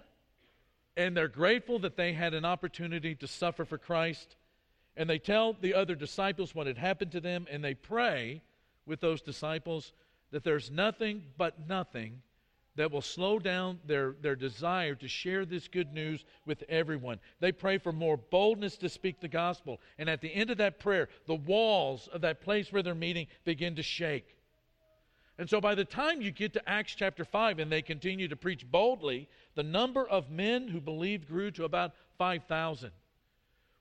and 0.96 1.18
they're 1.18 1.28
grateful 1.28 1.80
that 1.80 1.98
they 1.98 2.14
had 2.14 2.34
an 2.34 2.46
opportunity 2.46 3.16
to 3.16 3.28
suffer 3.28 3.66
for 3.66 3.78
Christ. 3.78 4.36
And 4.96 5.10
they 5.10 5.18
tell 5.18 5.54
the 5.54 5.74
other 5.74 5.96
disciples 5.96 6.54
what 6.54 6.68
had 6.68 6.78
happened 6.78 7.12
to 7.14 7.20
them. 7.20 7.48
And 7.50 7.64
they 7.64 7.74
pray 7.74 8.42
with 8.86 9.02
those 9.02 9.22
disciples 9.22 9.92
that 10.32 10.44
there's 10.44 10.70
nothing 10.70 11.24
but 11.38 11.68
nothing 11.68 12.22
that 12.76 12.92
will 12.92 13.02
slow 13.02 13.40
down 13.40 13.80
their, 13.86 14.16
their 14.22 14.36
desire 14.36 14.96
to 14.96 15.08
share 15.08 15.46
this 15.46 15.68
good 15.68 15.94
news 15.94 16.26
with 16.46 16.64
everyone. 16.70 17.20
They 17.40 17.52
pray 17.52 17.78
for 17.78 17.92
more 17.92 18.18
boldness 18.18 18.78
to 18.78 18.90
speak 18.90 19.20
the 19.20 19.28
gospel. 19.28 19.80
And 20.00 20.10
at 20.10 20.22
the 20.22 20.34
end 20.34 20.50
of 20.50 20.58
that 20.58 20.80
prayer, 20.80 21.10
the 21.28 21.36
walls 21.36 22.10
of 22.12 22.22
that 22.22 22.42
place 22.42 22.72
where 22.72 22.82
they're 22.82 22.96
meeting 22.96 23.28
begin 23.44 23.76
to 23.76 23.84
shake. 23.84 24.36
And 25.38 25.50
so 25.50 25.60
by 25.60 25.76
the 25.76 25.86
time 25.86 26.22
you 26.22 26.32
get 26.32 26.54
to 26.54 26.70
Acts 26.70 26.94
chapter 26.96 27.26
5 27.26 27.60
and 27.60 27.72
they 27.72 27.82
continue 27.82 28.28
to 28.28 28.36
preach 28.36 28.70
boldly, 28.70 29.28
the 29.56 29.64
number 29.64 30.08
of 30.08 30.30
men 30.30 30.68
who 30.68 30.80
believed 30.80 31.28
grew 31.28 31.52
to 31.52 31.66
about 31.66 31.94
5,000, 32.18 32.92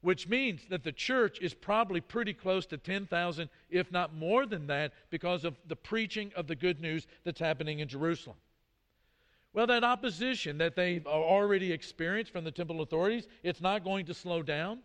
which 0.00 0.28
means 0.28 0.62
that 0.70 0.82
the 0.82 0.92
church 0.92 1.40
is 1.40 1.52
probably 1.52 2.00
pretty 2.00 2.32
close 2.32 2.64
to 2.66 2.78
10,000, 2.78 3.49
if 3.70 3.92
not 3.92 4.14
more 4.14 4.46
than 4.46 4.66
that, 4.68 4.92
because 5.11 5.44
of 5.44 5.56
the 5.66 5.76
preaching 5.76 6.32
of 6.37 6.46
the 6.46 6.56
good 6.56 6.80
news 6.80 7.06
that's 7.25 7.40
happening 7.40 7.80
in 7.80 7.88
Jerusalem. 7.88 8.37
Well, 9.54 9.66
that 9.66 9.85
opposition 9.85 10.59
that 10.59 10.76
they've 10.76 11.06
already 11.06 11.73
experienced 11.73 12.32
from 12.32 12.44
the 12.44 12.50
temple 12.50 12.80
authorities, 12.80 13.26
it's 13.42 13.61
not 13.61 13.85
going 13.85 14.06
to 14.06 14.14
slow 14.14 14.42
down. 14.42 14.78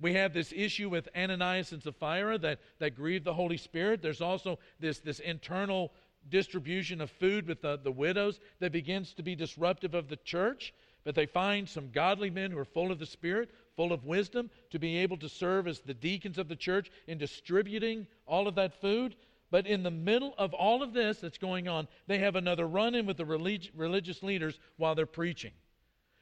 We 0.00 0.14
have 0.14 0.32
this 0.32 0.52
issue 0.56 0.88
with 0.88 1.08
Ananias 1.14 1.72
and 1.72 1.82
Sapphira 1.82 2.38
that, 2.38 2.60
that 2.78 2.96
grieved 2.96 3.26
the 3.26 3.34
Holy 3.34 3.58
Spirit. 3.58 4.00
There's 4.00 4.22
also 4.22 4.58
this, 4.78 5.00
this 5.00 5.18
internal 5.18 5.92
distribution 6.30 7.02
of 7.02 7.10
food 7.10 7.46
with 7.46 7.60
the, 7.60 7.78
the 7.78 7.92
widows 7.92 8.40
that 8.60 8.72
begins 8.72 9.12
to 9.14 9.22
be 9.22 9.34
disruptive 9.34 9.94
of 9.94 10.08
the 10.08 10.16
church. 10.16 10.72
But 11.04 11.14
they 11.14 11.26
find 11.26 11.68
some 11.68 11.90
godly 11.90 12.30
men 12.30 12.50
who 12.50 12.58
are 12.58 12.64
full 12.64 12.90
of 12.90 12.98
the 12.98 13.06
Spirit, 13.06 13.50
full 13.76 13.92
of 13.92 14.04
wisdom, 14.04 14.50
to 14.70 14.78
be 14.78 14.98
able 14.98 15.16
to 15.18 15.28
serve 15.28 15.66
as 15.66 15.80
the 15.80 15.94
deacons 15.94 16.38
of 16.38 16.48
the 16.48 16.56
church 16.56 16.90
in 17.06 17.18
distributing 17.18 18.06
all 18.26 18.48
of 18.48 18.54
that 18.54 18.80
food. 18.80 19.16
But 19.50 19.66
in 19.66 19.82
the 19.82 19.90
middle 19.90 20.34
of 20.38 20.54
all 20.54 20.82
of 20.82 20.92
this 20.92 21.18
that's 21.18 21.38
going 21.38 21.68
on, 21.68 21.88
they 22.06 22.18
have 22.18 22.36
another 22.36 22.66
run 22.66 22.94
in 22.94 23.06
with 23.06 23.16
the 23.16 23.24
relig- 23.24 23.70
religious 23.74 24.22
leaders 24.22 24.58
while 24.76 24.94
they're 24.94 25.06
preaching. 25.06 25.52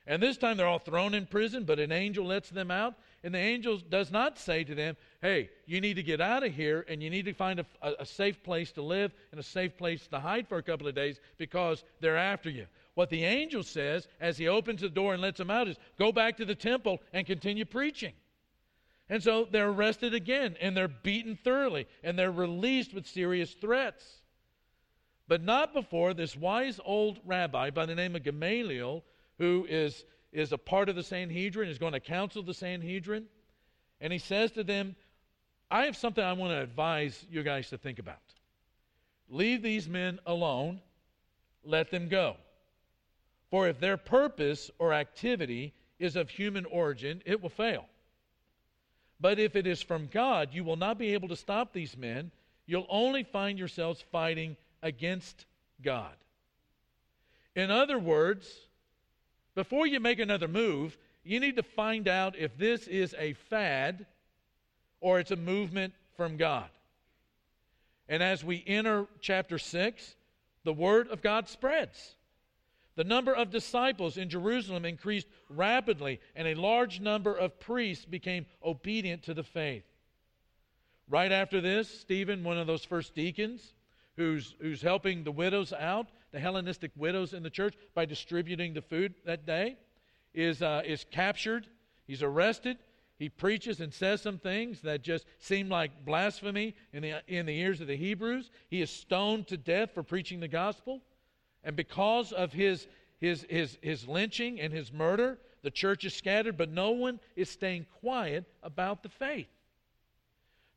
And 0.07 0.23
this 0.23 0.39
time 0.39 0.57
they're 0.57 0.67
all 0.67 0.79
thrown 0.79 1.13
in 1.13 1.27
prison, 1.27 1.65
but 1.65 1.79
an 1.79 1.93
angel 1.93 2.25
lets 2.25 2.49
them 2.49 2.71
out. 2.71 2.95
And 3.23 3.35
the 3.35 3.39
angel 3.39 3.77
does 3.77 4.11
not 4.11 4.39
say 4.39 4.65
to 4.65 4.75
them, 4.75 4.97
hey, 5.21 5.51
you 5.67 5.83
need 5.83 5.95
to 5.95 6.03
get 6.03 6.21
out 6.21 6.43
of 6.43 6.55
here 6.55 6.87
and 6.89 7.03
you 7.03 7.11
need 7.11 7.27
to 7.27 7.35
find 7.35 7.61
a, 7.61 7.67
a, 7.83 7.93
a 8.01 8.07
safe 8.07 8.43
place 8.43 8.73
to 8.73 8.83
live 8.83 9.13
and 9.33 9.39
a 9.39 9.43
safe 9.45 9.77
place 9.77 10.07
to 10.09 10.19
hide 10.19 10.49
for 10.49 10.57
a 10.57 10.63
couple 10.63 10.89
of 10.89 10.95
days 10.95 11.21
because 11.37 11.85
they're 12.01 12.17
after 12.17 12.49
you. 12.49 12.67
What 12.95 13.11
the 13.11 13.25
angel 13.25 13.63
says 13.63 14.09
as 14.19 14.39
he 14.39 14.49
opens 14.49 14.81
the 14.81 14.89
door 14.89 15.13
and 15.13 15.21
lets 15.21 15.39
them 15.39 15.51
out 15.51 15.69
is 15.69 15.77
go 15.99 16.11
back 16.11 16.39
to 16.39 16.47
the 16.47 16.55
temple 16.55 17.01
and 17.13 17.27
continue 17.27 17.67
preaching. 17.67 18.15
And 19.09 19.23
so 19.23 19.49
they're 19.51 19.71
arrested 19.71 20.15
again 20.15 20.57
and 20.61 20.77
they're 20.77 20.89
beaten 20.89 21.37
thoroughly 21.43 21.87
and 22.03 22.19
they're 22.19 22.31
released 22.31 22.93
with 22.93 23.07
serious 23.07 23.53
threats. 23.55 24.05
But 25.27 25.43
not 25.43 25.75
before 25.75 26.15
this 26.15 26.37
wise 26.37 26.81
old 26.85 27.19
rabbi 27.25 27.71
by 27.71 27.87
the 27.87 27.95
name 27.95 28.17
of 28.17 28.23
Gamaliel, 28.23 29.05
who 29.39 29.67
is, 29.69 30.05
is 30.33 30.53
a 30.53 30.59
part 30.59 30.89
of 30.89 30.97
the 30.97 31.03
Sanhedrin, 31.03 31.69
is 31.69 31.79
going 31.79 31.93
to 31.93 32.01
counsel 32.01 32.43
the 32.43 32.55
Sanhedrin. 32.55 33.27
And 34.01 34.13
he 34.13 34.19
says 34.19 34.53
to 34.53 34.65
them, 34.65 34.97
I 35.71 35.85
have 35.85 35.97
something 35.97 36.25
I 36.25 36.33
want 36.33 36.53
to 36.53 36.63
advise 36.63 37.27
you 37.31 37.43
guys 37.43 37.69
to 37.71 37.79
think 37.79 37.99
about. 37.99 38.17
Leave 39.29 39.63
these 39.63 39.89
men 39.89 40.19
alone, 40.27 40.81
let 41.63 41.91
them 41.91 42.09
go. 42.09 42.37
For 43.51 43.69
if 43.69 43.79
their 43.79 43.97
purpose 43.97 44.71
or 44.79 44.95
activity 44.95 45.75
is 45.99 46.17
of 46.17 46.31
human 46.31 46.65
origin, 46.67 47.23
it 47.27 47.43
will 47.43 47.51
fail. 47.51 47.85
But 49.21 49.39
if 49.39 49.57
it 49.57 49.67
is 49.67 49.83
from 49.83 50.09
God, 50.13 50.51
you 50.53 50.65
will 50.65 50.77
not 50.77 50.99
be 50.99 51.15
able 51.15 51.29
to 51.29 51.37
stop 51.37 51.73
these 51.73 51.97
men. 51.97 52.31
You'll 52.67 52.87
only 52.89 53.25
find 53.25 53.59
yourselves 53.59 54.05
fighting 54.13 54.57
against 54.83 55.47
God. 55.83 56.13
In 57.57 57.71
other 57.71 57.99
words, 57.99 58.49
before 59.55 59.87
you 59.87 59.99
make 59.99 60.21
another 60.21 60.47
move, 60.47 60.97
you 61.25 61.41
need 61.41 61.57
to 61.57 61.63
find 61.63 62.07
out 62.07 62.37
if 62.39 62.57
this 62.57 62.87
is 62.87 63.15
a 63.19 63.33
fad 63.33 64.07
or 65.01 65.19
it's 65.19 65.33
a 65.33 65.37
movement 65.37 65.95
from 66.17 66.37
God. 66.37 66.69
And 68.09 68.23
as 68.23 68.45
we 68.45 68.63
enter 68.67 69.07
chapter 69.21 69.59
6, 69.59 70.15
the 70.65 70.73
word 70.73 71.09
of 71.09 71.23
God 71.23 71.49
spreads. 71.49 72.15
The 72.99 73.05
number 73.05 73.33
of 73.33 73.51
disciples 73.51 74.17
in 74.17 74.29
Jerusalem 74.29 74.85
increased 74.85 75.29
rapidly, 75.49 76.19
and 76.35 76.49
a 76.49 76.57
large 76.57 76.99
number 76.99 77.33
of 77.33 77.61
priests 77.61 78.05
became 78.05 78.45
obedient 78.61 79.23
to 79.23 79.35
the 79.35 79.45
faith. 79.45 79.85
Right 81.09 81.31
after 81.31 81.61
this, 81.61 81.89
Stephen, 81.89 82.43
one 82.43 82.59
of 82.59 82.67
those 82.67 82.85
first 82.85 83.15
deacons, 83.15 83.73
who's, 84.17 84.57
who's 84.61 84.83
helping 84.83 85.23
the 85.23 85.31
widows 85.31 85.73
out, 85.73 86.09
the 86.33 86.41
Hellenistic 86.41 86.91
widows 86.97 87.35
in 87.35 87.45
the 87.45 87.51
church, 87.51 87.77
by 87.95 88.05
distributing 88.05 88.75
the 88.75 88.83
food 88.83 89.15
that 89.25 89.47
day, 89.47 89.77
is, 90.35 90.61
uh, 90.61 90.83
is 90.85 91.07
captured. 91.09 91.69
He's 92.05 92.25
arrested. 92.25 92.79
He 93.17 93.29
preaches 93.29 93.79
and 93.79 93.95
says 93.95 94.23
some 94.23 94.39
things 94.39 94.81
that 94.81 95.03
just 95.03 95.25
seem 95.39 95.69
like 95.69 96.05
blasphemy 96.05 96.75
in 96.93 97.03
the, 97.03 97.23
in 97.29 97.47
the 97.47 97.61
ears 97.61 97.81
of 97.81 97.87
the 97.87 97.97
Hebrews. 97.97 98.51
He 98.69 98.83
is 98.83 98.91
stoned 98.91 99.47
to 99.47 99.57
death 99.57 99.93
for 99.95 100.03
preaching 100.03 100.41
the 100.41 100.49
gospel. 100.49 101.01
And 101.65 101.77
because 101.77 102.33
of 102.33 102.53
his, 102.53 102.87
his, 103.19 103.47
his, 103.49 103.79
his 103.83 104.07
lynching 104.07 104.61
and 104.61 104.73
his 104.73 104.93
murder, 104.93 105.39
the 105.63 105.71
church 105.71 106.05
is 106.05 106.15
scattered, 106.15 106.57
but 106.57 106.71
no 106.71 106.91
one 106.91 107.21
is 107.37 107.51
staying 107.51 107.87
quiet 108.01 108.45
about 108.63 109.03
the 109.03 109.09
faith. 109.09 109.49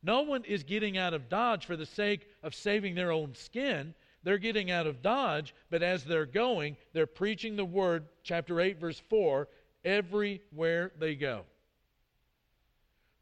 No 0.03 0.21
one 0.21 0.43
is 0.45 0.63
getting 0.63 0.97
out 0.97 1.13
of 1.13 1.29
Dodge 1.29 1.65
for 1.65 1.75
the 1.75 1.85
sake 1.85 2.27
of 2.41 2.55
saving 2.55 2.95
their 2.95 3.11
own 3.11 3.35
skin. 3.35 3.93
They're 4.23 4.39
getting 4.39 4.71
out 4.71 4.87
of 4.87 5.01
Dodge, 5.01 5.53
but 5.69 5.83
as 5.83 6.03
they're 6.03 6.25
going, 6.25 6.77
they're 6.93 7.05
preaching 7.05 7.55
the 7.55 7.65
word, 7.65 8.05
chapter 8.23 8.59
8, 8.59 8.79
verse 8.79 9.01
4, 9.09 9.47
everywhere 9.85 10.91
they 10.97 11.15
go. 11.15 11.41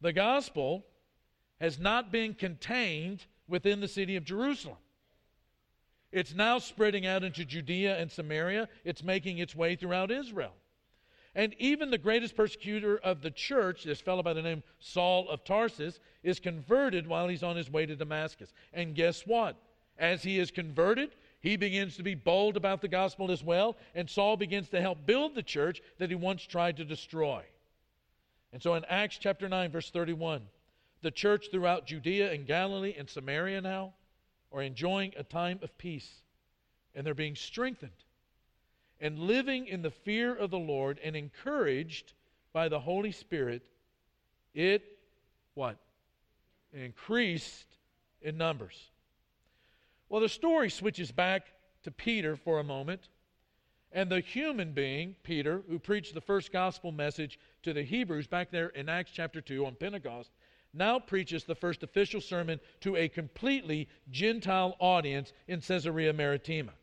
The 0.02 0.14
gospel 0.14 0.86
has 1.60 1.80
not 1.80 2.12
been 2.12 2.34
contained 2.34 3.26
within 3.48 3.82
the 3.82 3.88
city 3.88 4.16
of 4.16 4.24
Jerusalem. 4.24 4.78
It's 6.12 6.34
now 6.34 6.58
spreading 6.58 7.06
out 7.06 7.24
into 7.24 7.46
Judea 7.46 7.98
and 8.00 8.12
Samaria. 8.12 8.68
It's 8.84 9.04
making 9.04 9.38
its 9.38 9.56
way 9.56 9.76
throughout 9.76 10.12
Israel. 10.12 10.54
And 11.36 11.54
even 11.60 11.92
the 11.92 11.98
greatest 11.98 12.36
persecutor 12.36 12.98
of 12.98 13.22
the 13.22 13.30
church, 13.30 13.84
this 13.84 14.02
fellow 14.02 14.24
by 14.24 14.34
the 14.34 14.42
name 14.42 14.64
Saul 14.80 15.30
of 15.30 15.44
Tarsus, 15.44 16.00
is 16.24 16.40
converted 16.40 17.06
while 17.06 17.28
he's 17.28 17.44
on 17.44 17.56
his 17.56 17.70
way 17.70 17.86
to 17.86 17.96
Damascus. 17.96 18.52
And 18.74 18.96
guess 18.96 19.28
what? 19.28 19.56
As 19.98 20.24
he 20.24 20.40
is 20.40 20.50
converted, 20.50 21.12
he 21.42 21.56
begins 21.56 21.96
to 21.98 22.04
be 22.04 22.16
bold 22.16 22.58
about 22.58 22.82
the 22.82 22.88
gospel 22.88 23.32
as 23.32 23.44
well, 23.44 23.78
and 23.94 24.10
Saul 24.10 24.38
begins 24.38 24.70
to 24.70 24.82
help 24.82 25.06
build 25.06 25.36
the 25.36 25.44
church 25.44 25.82
that 26.00 26.10
he 26.10 26.16
once 26.16 26.44
tried 26.44 26.78
to 26.78 26.86
destroy. 26.86 27.44
And 28.52 28.62
so 28.62 28.74
in 28.74 28.84
Acts 28.86 29.18
chapter 29.20 29.48
9, 29.48 29.72
verse 29.72 29.92
31, 29.92 30.42
the 31.02 31.12
church 31.12 31.48
throughout 31.52 31.86
Judea 31.86 32.32
and 32.34 32.48
Galilee 32.48 32.96
and 32.98 33.10
Samaria 33.10 33.62
now 33.62 33.94
are 34.52 34.62
enjoying 34.62 35.14
a 35.18 35.24
time 35.24 35.60
of 35.62 35.78
peace 35.78 36.22
and 36.96 37.06
they're 37.06 37.14
being 37.14 37.36
strengthened 37.36 37.92
and 39.00 39.20
living 39.20 39.68
in 39.68 39.82
the 39.82 39.92
fear 39.92 40.36
of 40.36 40.52
the 40.52 40.60
Lord 40.60 41.00
and 41.04 41.16
encouraged 41.16 42.14
by 42.52 42.68
the 42.68 42.80
Holy 42.80 43.12
Spirit, 43.12 43.64
it 44.54 44.84
what? 45.54 45.78
increased 46.72 47.66
in 48.22 48.38
numbers. 48.38 48.92
Well, 50.08 50.22
the 50.22 50.30
story 50.30 50.70
switches 50.70 51.12
back 51.12 51.48
to 51.84 51.92
Peter 51.92 52.36
for 52.36 52.60
a 52.60 52.64
moment. 52.64 53.10
And 53.92 54.10
the 54.10 54.20
human 54.20 54.74
being, 54.74 55.16
Peter, 55.24 55.64
who 55.68 55.80
preached 55.80 56.14
the 56.14 56.22
first 56.22 56.52
gospel 56.52 56.92
message 56.92 57.40
to 57.64 57.74
the 57.74 57.82
Hebrews 57.82 58.28
back 58.28 58.52
there 58.52 58.68
in 58.70 58.88
Acts 58.88 59.12
chapter 59.12 59.42
2 59.42 59.66
on 59.66 59.76
Pentecost, 59.76 60.30
now 60.74 61.00
preaches 61.00 61.44
the 61.44 61.56
first 61.56 61.84
official 61.84 62.22
sermon 62.22 62.60
to 62.82 62.96
a 62.96 63.10
completely 63.10 63.88
Gentile 64.10 64.76
audience 64.80 65.34
in 65.48 65.62
Caesarea 65.62 66.14
Maritima. 66.14 66.74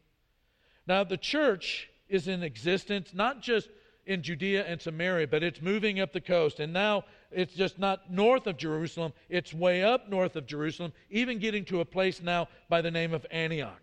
Now, 0.87 1.05
the 1.05 1.16
church 1.16 1.88
is 2.09 2.29
in 2.29 2.42
existence 2.42 3.12
not 3.12 3.42
just 3.42 3.68
in 4.07 4.22
Judea 4.22 4.64
and 4.64 4.81
Samaria, 4.81 5.27
but 5.27 5.42
it's 5.42 5.61
moving 5.61 6.01
up 6.01 6.12
the 6.12 6.20
coast. 6.20 6.61
And 6.61 6.72
now 6.72 7.05
it's 7.33 7.55
just 7.55 7.79
not 7.79 8.11
north 8.11 8.46
of 8.46 8.57
Jerusalem, 8.57 9.12
it's 9.29 9.53
way 9.53 9.83
up 9.83 10.09
north 10.09 10.37
of 10.37 10.46
Jerusalem, 10.46 10.92
even 11.11 11.38
getting 11.38 11.64
to 11.66 11.81
a 11.81 11.85
place 11.85 12.22
now 12.22 12.49
by 12.68 12.81
the 12.81 12.90
name 12.90 13.12
of 13.12 13.27
Antioch. 13.31 13.81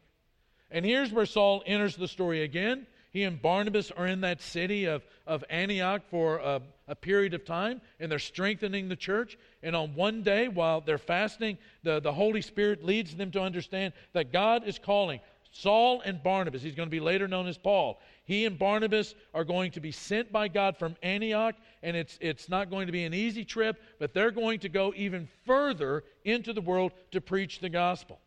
And 0.71 0.85
here's 0.85 1.11
where 1.11 1.25
Saul 1.25 1.61
enters 1.65 1.95
the 1.95 2.07
story 2.07 2.43
again. 2.43 2.87
He 3.13 3.23
and 3.23 3.39
Barnabas 3.39 3.91
are 3.91 4.07
in 4.07 4.21
that 4.21 4.41
city 4.41 4.85
of, 4.85 5.05
of 5.27 5.43
Antioch 5.51 6.01
for 6.09 6.37
a, 6.37 6.61
a 6.87 6.95
period 6.95 7.35
of 7.35 7.45
time, 7.45 7.79
and 7.99 8.11
they're 8.11 8.17
strengthening 8.17 8.89
the 8.89 8.95
church. 8.95 9.37
And 9.61 9.75
on 9.75 9.93
one 9.93 10.23
day, 10.23 10.47
while 10.47 10.81
they're 10.81 10.97
fasting, 10.97 11.59
the, 11.83 11.99
the 11.99 12.11
Holy 12.11 12.41
Spirit 12.41 12.83
leads 12.83 13.15
them 13.15 13.29
to 13.31 13.41
understand 13.41 13.93
that 14.13 14.33
God 14.33 14.67
is 14.67 14.79
calling 14.79 15.19
Saul 15.51 16.01
and 16.01 16.23
Barnabas. 16.23 16.63
He's 16.63 16.73
going 16.73 16.89
to 16.89 16.91
be 16.91 16.99
later 16.99 17.27
known 17.27 17.45
as 17.45 17.57
Paul. 17.57 18.01
He 18.25 18.45
and 18.45 18.57
Barnabas 18.57 19.13
are 19.35 19.43
going 19.43 19.71
to 19.73 19.79
be 19.79 19.91
sent 19.91 20.31
by 20.31 20.47
God 20.47 20.77
from 20.77 20.95
Antioch, 21.03 21.53
and 21.83 21.95
it's, 21.95 22.17
it's 22.19 22.49
not 22.49 22.71
going 22.71 22.87
to 22.87 22.91
be 22.91 23.03
an 23.03 23.13
easy 23.13 23.45
trip, 23.45 23.79
but 23.99 24.15
they're 24.15 24.31
going 24.31 24.59
to 24.61 24.69
go 24.69 24.91
even 24.95 25.29
further 25.45 26.03
into 26.25 26.51
the 26.51 26.61
world 26.61 26.93
to 27.11 27.21
preach 27.21 27.59
the 27.59 27.69
gospel. 27.69 28.19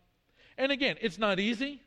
And 0.56 0.70
again, 0.70 0.96
it's 1.00 1.18
not 1.18 1.40
easy. 1.40 1.82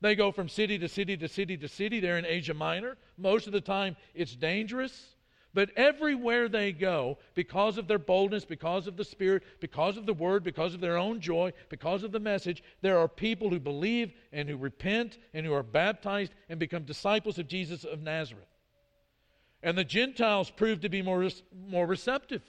They 0.00 0.14
go 0.14 0.30
from 0.30 0.48
city 0.48 0.78
to 0.78 0.88
city 0.88 1.16
to 1.16 1.28
city 1.28 1.56
to 1.56 1.68
city. 1.68 2.00
They're 2.00 2.18
in 2.18 2.26
Asia 2.26 2.54
Minor. 2.54 2.96
Most 3.16 3.46
of 3.46 3.52
the 3.52 3.60
time, 3.60 3.96
it's 4.14 4.36
dangerous. 4.36 5.16
But 5.54 5.70
everywhere 5.74 6.50
they 6.50 6.70
go, 6.70 7.16
because 7.34 7.78
of 7.78 7.88
their 7.88 7.98
boldness, 7.98 8.44
because 8.44 8.86
of 8.86 8.98
the 8.98 9.04
Spirit, 9.06 9.42
because 9.58 9.96
of 9.96 10.04
the 10.04 10.12
Word, 10.12 10.44
because 10.44 10.74
of 10.74 10.82
their 10.82 10.98
own 10.98 11.18
joy, 11.18 11.54
because 11.70 12.02
of 12.02 12.12
the 12.12 12.20
message, 12.20 12.62
there 12.82 12.98
are 12.98 13.08
people 13.08 13.48
who 13.48 13.58
believe 13.58 14.12
and 14.32 14.50
who 14.50 14.58
repent 14.58 15.16
and 15.32 15.46
who 15.46 15.54
are 15.54 15.62
baptized 15.62 16.34
and 16.50 16.58
become 16.58 16.82
disciples 16.82 17.38
of 17.38 17.48
Jesus 17.48 17.84
of 17.84 18.02
Nazareth. 18.02 18.44
And 19.62 19.78
the 19.78 19.84
Gentiles 19.84 20.50
prove 20.50 20.80
to 20.80 20.90
be 20.90 21.00
more, 21.00 21.26
more 21.70 21.86
receptive. 21.86 22.42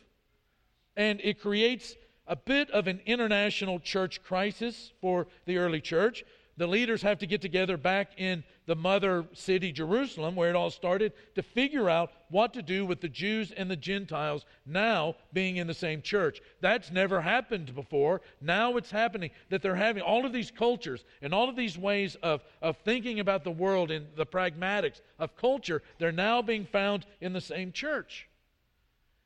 And 0.98 1.22
it 1.24 1.40
creates 1.40 1.96
a 2.28 2.36
bit 2.36 2.70
of 2.72 2.88
an 2.88 3.00
international 3.06 3.80
church 3.80 4.22
crisis 4.22 4.92
for 5.00 5.28
the 5.46 5.60
early 5.60 5.80
church 5.80 6.26
the 6.58 6.68
leaders 6.68 7.04
have 7.04 7.20
to 7.20 7.28
get 7.28 7.42
together 7.42 7.78
back 7.78 8.12
in 8.18 8.44
the 8.66 8.76
mother 8.76 9.26
city, 9.34 9.72
Jerusalem, 9.72 10.36
where 10.36 10.50
it 10.50 10.56
all 10.56 10.72
started, 10.72 11.14
to 11.36 11.44
figure 11.44 11.90
out 11.90 12.12
what 12.30 12.54
to 12.54 12.62
do 12.62 12.86
with 12.86 13.00
the 13.00 13.08
Jews 13.08 13.52
and 13.52 13.70
the 13.70 13.76
Gentiles 13.76 14.46
now 14.66 15.16
being 15.34 15.58
in 15.58 15.68
the 15.68 15.74
same 15.74 16.02
church. 16.02 16.42
That's 16.60 16.92
never 16.92 17.22
happened 17.22 17.74
before. 17.76 18.22
Now 18.42 18.76
it's 18.76 18.92
happening 18.92 19.30
that 19.50 19.62
they're 19.62 19.76
having 19.76 20.02
all 20.02 20.26
of 20.26 20.34
these 20.34 20.52
cultures 20.52 21.06
and 21.22 21.34
all 21.34 21.48
of 21.48 21.56
these 21.56 21.78
ways 21.78 22.18
of, 22.24 22.44
of 22.62 22.78
thinking 22.78 23.20
about 23.20 23.44
the 23.44 23.52
world 23.52 23.92
and 23.92 24.08
the 24.16 24.26
pragmatics 24.26 25.02
of 25.20 25.38
culture, 25.38 25.84
they're 26.00 26.12
now 26.12 26.42
being 26.42 26.66
found 26.66 27.06
in 27.22 27.34
the 27.34 27.42
same 27.42 27.72
church. 27.72 28.28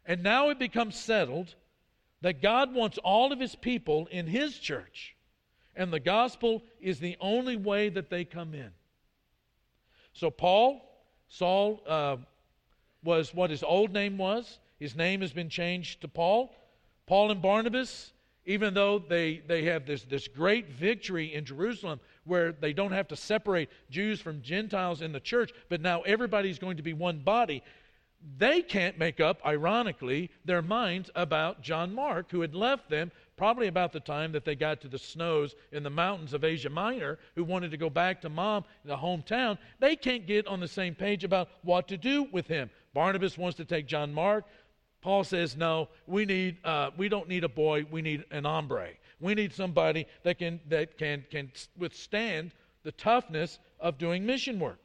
And 0.05 0.21
now 0.21 0.49
it 0.49 0.59
becomes 0.59 0.99
settled 0.99 1.55
that 2.21 2.41
God 2.41 2.73
wants 2.73 2.97
all 2.99 3.31
of 3.31 3.39
his 3.39 3.55
people 3.55 4.07
in 4.11 4.27
his 4.27 4.57
church. 4.59 5.15
And 5.75 5.91
the 5.91 5.99
gospel 5.99 6.63
is 6.79 6.99
the 6.99 7.17
only 7.19 7.55
way 7.55 7.89
that 7.89 8.09
they 8.09 8.25
come 8.25 8.53
in. 8.53 8.71
So, 10.13 10.29
Paul, 10.29 10.81
Saul, 11.29 11.81
uh, 11.87 12.17
was 13.03 13.33
what 13.33 13.49
his 13.49 13.63
old 13.63 13.93
name 13.93 14.17
was. 14.17 14.59
His 14.79 14.95
name 14.95 15.21
has 15.21 15.31
been 15.31 15.49
changed 15.49 16.01
to 16.01 16.07
Paul. 16.07 16.53
Paul 17.07 17.31
and 17.31 17.41
Barnabas, 17.41 18.13
even 18.45 18.73
though 18.73 18.99
they, 18.99 19.41
they 19.47 19.63
have 19.65 19.85
this, 19.85 20.03
this 20.03 20.27
great 20.27 20.69
victory 20.69 21.33
in 21.33 21.45
Jerusalem 21.45 21.99
where 22.25 22.51
they 22.51 22.73
don't 22.73 22.91
have 22.91 23.07
to 23.09 23.15
separate 23.15 23.69
Jews 23.89 24.21
from 24.21 24.41
Gentiles 24.41 25.01
in 25.01 25.11
the 25.11 25.19
church, 25.19 25.51
but 25.69 25.81
now 25.81 26.01
everybody's 26.01 26.59
going 26.59 26.77
to 26.77 26.83
be 26.83 26.93
one 26.93 27.19
body, 27.19 27.63
they 28.37 28.61
can't 28.61 28.99
make 28.99 29.19
up, 29.19 29.43
ironically, 29.45 30.29
their 30.45 30.61
minds 30.61 31.09
about 31.15 31.61
John 31.61 31.93
Mark, 31.93 32.29
who 32.29 32.41
had 32.41 32.53
left 32.53 32.89
them 32.89 33.11
probably 33.37 33.67
about 33.67 33.91
the 33.91 33.99
time 33.99 34.31
that 34.31 34.45
they 34.45 34.55
got 34.55 34.81
to 34.81 34.87
the 34.87 34.99
snows 34.99 35.55
in 35.71 35.83
the 35.83 35.89
mountains 35.89 36.33
of 36.33 36.43
Asia 36.43 36.69
Minor, 36.69 37.17
who 37.35 37.43
wanted 37.43 37.71
to 37.71 37.77
go 37.77 37.89
back 37.89 38.21
to 38.21 38.29
mom, 38.29 38.65
the 38.85 38.95
hometown. 38.95 39.57
They 39.79 39.95
can't 39.95 40.27
get 40.27 40.47
on 40.47 40.59
the 40.59 40.67
same 40.67 40.95
page 40.95 41.23
about 41.23 41.49
what 41.63 41.87
to 41.87 41.97
do 41.97 42.27
with 42.31 42.47
him. 42.47 42.69
Barnabas 42.93 43.37
wants 43.37 43.57
to 43.57 43.65
take 43.65 43.87
John 43.87 44.13
Mark. 44.13 44.45
Paul 45.01 45.23
says, 45.23 45.57
no, 45.57 45.89
we, 46.05 46.25
need, 46.25 46.57
uh, 46.63 46.91
we 46.95 47.09
don't 47.09 47.27
need 47.27 47.43
a 47.43 47.49
boy, 47.49 47.85
we 47.89 48.01
need 48.01 48.23
an 48.29 48.43
hombre. 48.43 48.89
We 49.19 49.33
need 49.33 49.53
somebody 49.53 50.05
that 50.23 50.37
can, 50.37 50.59
that 50.69 50.97
can, 50.97 51.25
can 51.31 51.51
withstand 51.77 52.51
the 52.83 52.91
toughness 52.91 53.59
of 53.79 53.97
doing 53.97 54.25
mission 54.25 54.59
work. 54.59 54.79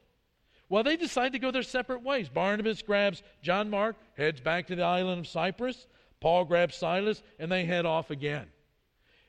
Well, 0.69 0.83
they 0.83 0.97
decide 0.97 1.31
to 1.33 1.39
go 1.39 1.51
their 1.51 1.63
separate 1.63 2.03
ways. 2.03 2.29
Barnabas 2.29 2.81
grabs 2.81 3.23
John 3.41 3.69
Mark, 3.69 3.95
heads 4.17 4.41
back 4.41 4.67
to 4.67 4.75
the 4.75 4.83
island 4.83 5.19
of 5.19 5.27
Cyprus. 5.27 5.87
Paul 6.19 6.45
grabs 6.45 6.75
Silas, 6.75 7.21
and 7.39 7.51
they 7.51 7.65
head 7.65 7.85
off 7.85 8.09
again. 8.09 8.47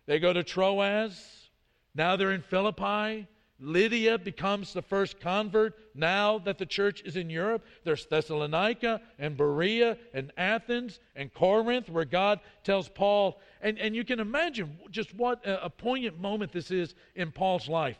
They 0.06 0.18
go 0.18 0.32
to 0.32 0.42
Troas. 0.42 1.50
Now 1.94 2.16
they're 2.16 2.32
in 2.32 2.42
Philippi. 2.42 3.26
Lydia 3.60 4.18
becomes 4.18 4.72
the 4.72 4.82
first 4.82 5.18
convert 5.18 5.76
now 5.94 6.38
that 6.38 6.58
the 6.58 6.66
church 6.66 7.02
is 7.04 7.16
in 7.16 7.28
Europe. 7.28 7.64
There's 7.84 8.06
Thessalonica 8.06 9.00
and 9.18 9.36
Berea 9.36 9.98
and 10.14 10.32
Athens 10.36 11.00
and 11.16 11.34
Corinth, 11.34 11.88
where 11.88 12.04
God 12.04 12.38
tells 12.62 12.88
Paul, 12.88 13.40
and, 13.60 13.78
and 13.78 13.96
you 13.96 14.04
can 14.04 14.20
imagine 14.20 14.78
just 14.90 15.12
what 15.14 15.44
a, 15.44 15.64
a 15.64 15.70
poignant 15.70 16.20
moment 16.20 16.52
this 16.52 16.70
is 16.70 16.94
in 17.16 17.32
Paul's 17.32 17.68
life. 17.68 17.98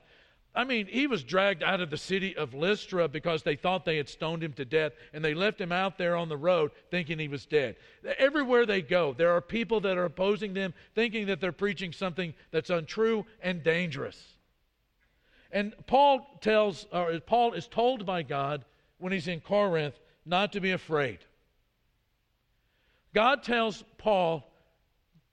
I 0.59 0.65
mean, 0.65 0.89
he 0.89 1.07
was 1.07 1.23
dragged 1.23 1.63
out 1.63 1.81
of 1.81 1.89
the 1.89 1.97
city 1.97 2.37
of 2.37 2.53
Lystra 2.53 3.07
because 3.07 3.45
they 3.45 3.55
thought 3.55 3.85
they 3.85 3.97
had 3.97 4.09
stoned 4.09 4.43
him 4.43 4.55
to 4.55 4.65
death, 4.65 4.91
and 5.13 5.25
they 5.25 5.33
left 5.33 5.61
him 5.61 5.71
out 5.71 5.99
there 5.99 6.17
on 6.17 6.29
the 6.29 6.37
road 6.37 6.73
thinking 6.91 7.21
he 7.21 7.29
was 7.29 7.47
dead. 7.47 7.77
Everywhere 8.19 8.67
they 8.67 8.83
go, 8.83 9.15
there 9.17 9.31
are 9.31 9.41
people 9.41 9.79
that 9.83 9.97
are 9.97 10.07
opposing 10.07 10.55
them, 10.55 10.75
thinking 10.97 11.27
that 11.27 11.41
they're 11.41 11.53
preaching 11.53 11.93
something 11.93 12.35
that's 12.51 12.71
untrue 12.71 13.25
and 13.41 13.63
dangerous. 13.63 14.21
And 15.53 15.75
Paul 15.87 16.27
tells, 16.41 16.89
or 16.93 17.21
Paul 17.21 17.53
is 17.53 17.69
told 17.69 18.05
by 18.05 18.25
God 18.25 18.65
when 18.99 19.13
he's 19.13 19.29
in 19.29 19.39
Corinth 19.39 19.95
not 20.27 20.55
to 20.55 20.61
be 20.61 20.73
afraid. 20.73 21.21
God 23.15 23.45
tells 23.45 23.85
Paul, 23.97 24.51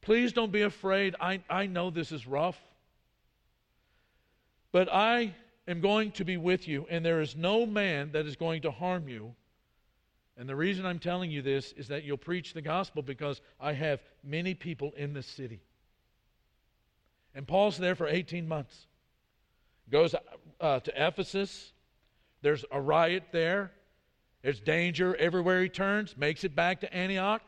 please 0.02 0.34
don't 0.34 0.52
be 0.52 0.62
afraid. 0.62 1.16
I, 1.20 1.42
I 1.50 1.66
know 1.66 1.90
this 1.90 2.12
is 2.12 2.28
rough. 2.28 2.62
But 4.76 4.92
I 4.92 5.34
am 5.70 5.80
going 5.80 6.12
to 6.12 6.26
be 6.26 6.36
with 6.36 6.68
you, 6.68 6.86
and 6.90 7.06
there 7.06 7.22
is 7.22 7.34
no 7.34 7.66
man 7.66 8.12
that 8.12 8.26
is 8.26 8.36
going 8.36 8.64
to 8.64 8.72
harm 8.72 9.08
you. 9.08 9.34
And 10.36 10.50
the 10.50 10.56
reason 10.58 10.86
I'm 10.86 11.00
telling 11.00 11.32
you 11.32 11.42
this 11.42 11.72
is 11.78 11.88
that 11.88 12.04
you'll 12.04 12.18
preach 12.18 12.54
the 12.54 12.62
gospel 12.62 13.02
because 13.02 13.40
I 13.58 13.72
have 13.72 14.02
many 14.22 14.54
people 14.54 14.92
in 14.98 15.14
this 15.14 15.28
city. 15.28 15.62
And 17.34 17.48
Paul's 17.48 17.78
there 17.78 17.96
for 17.96 18.06
18 18.06 18.50
months. 18.50 18.88
Goes 19.90 20.14
uh, 20.60 20.82
to 20.82 21.08
Ephesus. 21.08 21.72
There's 22.42 22.66
a 22.70 22.82
riot 22.82 23.24
there. 23.32 23.72
There's 24.42 24.60
danger 24.60 25.16
everywhere 25.16 25.64
he 25.64 25.70
turns. 25.70 26.18
Makes 26.18 26.44
it 26.44 26.54
back 26.54 26.82
to 26.82 26.94
Antioch. 26.94 27.44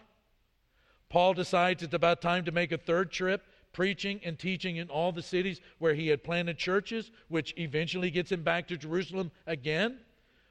Paul 1.10 1.34
decides 1.34 1.84
it's 1.84 1.94
about 1.94 2.22
time 2.22 2.46
to 2.46 2.54
make 2.54 2.72
a 2.72 2.78
third 2.78 3.12
trip 3.12 3.44
preaching 3.78 4.20
and 4.26 4.40
teaching 4.40 4.78
in 4.78 4.90
all 4.90 5.12
the 5.12 5.22
cities 5.22 5.62
where 5.78 5.94
he 5.94 6.08
had 6.08 6.24
planted 6.24 6.58
churches, 6.58 7.12
which 7.28 7.54
eventually 7.58 8.10
gets 8.10 8.32
him 8.32 8.42
back 8.42 8.68
to 8.68 8.76
Jerusalem 8.76 9.30
again. 9.46 10.00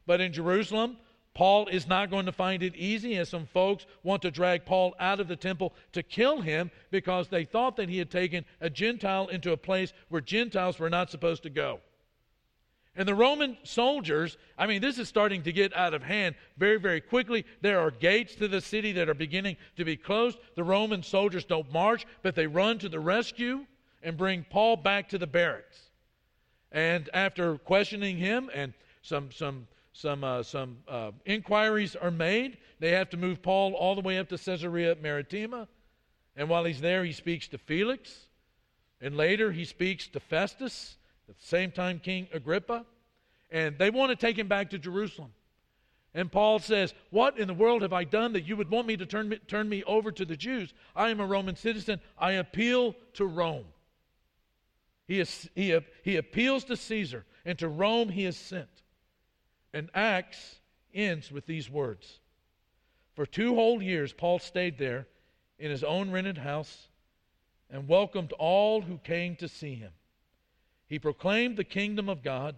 But 0.07 0.21
in 0.21 0.33
Jerusalem, 0.33 0.97
Paul 1.35 1.67
is 1.67 1.89
not 1.89 2.09
going 2.09 2.27
to 2.27 2.33
find 2.33 2.63
it 2.63 2.77
easy, 2.77 3.17
as 3.17 3.29
some 3.29 3.47
folks 3.47 3.85
want 4.05 4.23
to 4.23 4.31
drag 4.31 4.65
Paul 4.65 4.95
out 5.01 5.19
of 5.19 5.27
the 5.27 5.35
temple 5.35 5.75
to 5.91 6.05
kill 6.05 6.41
him 6.41 6.71
because 6.93 7.27
they 7.27 7.45
thought 7.45 7.75
that 7.79 7.89
he 7.89 7.99
had 7.99 8.13
taken 8.13 8.45
a 8.61 8.71
Gentile 8.71 9.27
into 9.27 9.51
a 9.51 9.57
place 9.57 9.93
where 10.09 10.21
Gentiles 10.21 10.79
were 10.79 10.89
not 10.89 11.11
supposed 11.11 11.43
to 11.43 11.51
go. 11.51 11.81
And 12.97 13.07
the 13.07 13.15
Roman 13.15 13.59
soldiers, 13.63 14.39
I 14.57 14.67
mean, 14.67 14.81
this 14.81 14.99
is 14.99 15.07
starting 15.07 15.43
to 15.43 15.53
get 15.53 15.77
out 15.77 15.93
of 15.93 16.03
hand 16.03 16.35
very, 16.57 16.79
very 16.79 17.03
quickly. 17.03 17.45
There 17.61 17.79
are 17.79 17.91
gates 17.91 18.35
to 18.37 18.49
the 18.49 18.63
city 18.63 18.93
that 18.93 19.11
are 19.11 19.15
beginning 19.15 19.59
to 19.77 19.85
be 19.85 19.97
closed. 19.97 20.39
The 20.55 20.65
Roman 20.65 21.03
soldiers 21.03 21.45
don't 21.45 21.71
march, 21.71 22.07
but 22.23 22.35
they 22.35 22.47
run 22.47 22.79
to 22.79 22.89
the 22.89 22.99
rescue 22.99 23.67
and 24.03 24.17
bring 24.17 24.47
Paul 24.49 24.77
back 24.77 25.11
to 25.11 25.19
the 25.19 25.27
barracks. 25.27 25.79
And 26.73 27.11
after 27.13 27.59
questioning 27.59 28.17
him 28.17 28.51
and 28.55 28.73
some, 29.03 29.31
some, 29.31 29.67
some, 29.93 30.25
uh, 30.25 30.43
some 30.43 30.79
uh, 30.89 31.11
inquiries 31.27 31.97
are 31.97 32.11
made, 32.11 32.57
they 32.81 32.93
have 32.93 33.11
to 33.11 33.19
move 33.19 33.43
Paul 33.43 33.75
all 33.75 33.95
the 33.95 34.01
way 34.01 34.19
up 34.19 34.31
to 34.31 34.39
Caesarea 34.39 34.97
Maritima. 35.03 35.69
And 36.35 36.49
while 36.49 36.65
he's 36.65 36.81
there, 36.81 37.05
he 37.05 37.13
speaks 37.13 37.47
to 37.49 37.59
Felix. 37.59 38.27
And 39.03 39.19
later, 39.19 39.53
he 39.53 39.67
speaks 39.67 40.09
to 40.09 40.21
Festus 40.21 40.97
the 41.27 41.35
same 41.39 41.71
time, 41.71 41.99
King 41.99 42.29
Agrippa. 42.33 42.85
And 43.51 43.79
they 43.79 43.91
want 43.91 44.11
to 44.11 44.17
take 44.17 44.39
him 44.39 44.49
back 44.49 44.71
to 44.71 44.79
Jerusalem. 44.79 45.33
And 46.15 46.33
Paul 46.33 46.59
says, 46.59 46.95
What 47.11 47.39
in 47.39 47.47
the 47.47 47.55
world 47.55 47.83
have 47.83 47.93
I 47.93 48.05
done 48.05 48.33
that 48.33 48.47
you 48.47 48.57
would 48.57 48.71
want 48.71 48.87
me 48.87 48.97
to 48.97 49.07
turn 49.07 49.29
me, 49.29 49.39
turn 49.47 49.69
me 49.69 49.85
over 49.85 50.11
to 50.11 50.25
the 50.25 50.37
Jews? 50.37 50.73
I 50.97 51.11
am 51.11 51.21
a 51.21 51.27
Roman 51.27 51.57
citizen. 51.57 52.01
I 52.19 52.33
appeal 52.33 52.95
to 53.15 53.27
Rome. 53.27 53.67
He, 55.07 55.21
is, 55.21 55.49
he, 55.55 55.79
he 56.03 56.17
appeals 56.17 56.65
to 56.65 56.77
Caesar, 56.77 57.25
and 57.45 57.59
to 57.59 57.69
Rome 57.69 58.09
he 58.09 58.25
is 58.25 58.37
sent. 58.37 58.69
And 59.73 59.91
Acts 59.95 60.57
ends 60.95 61.31
with 61.31 61.47
these 61.47 61.71
words 61.71 62.19
For 63.15 63.27
two 63.27 63.55
whole 63.55 63.83
years, 63.83 64.13
Paul 64.13 64.39
stayed 64.39 64.79
there 64.79 65.07
in 65.59 65.71
his 65.71 65.85
own 65.85 66.11
rented 66.11 66.39
house 66.39 66.89
and 67.71 67.89
welcomed 67.89 68.33
all 68.33 68.81
who 68.81 68.99
came 68.99 69.37
to 69.37 69.49
see 69.49 69.75
him. 69.75 69.93
He 70.89 70.99
proclaimed 70.99 71.57
the 71.57 71.65
kingdom 71.65 72.09
of 72.09 72.23
God 72.23 72.57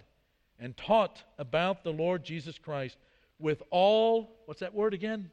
and 0.58 0.76
taught 0.76 1.22
about 1.38 1.84
the 1.84 1.92
Lord 1.92 2.24
Jesus 2.24 2.58
Christ 2.58 2.96
with 3.38 3.62
all, 3.70 4.30
what's 4.46 4.60
that 4.60 4.74
word 4.74 4.94
again? 4.94 5.30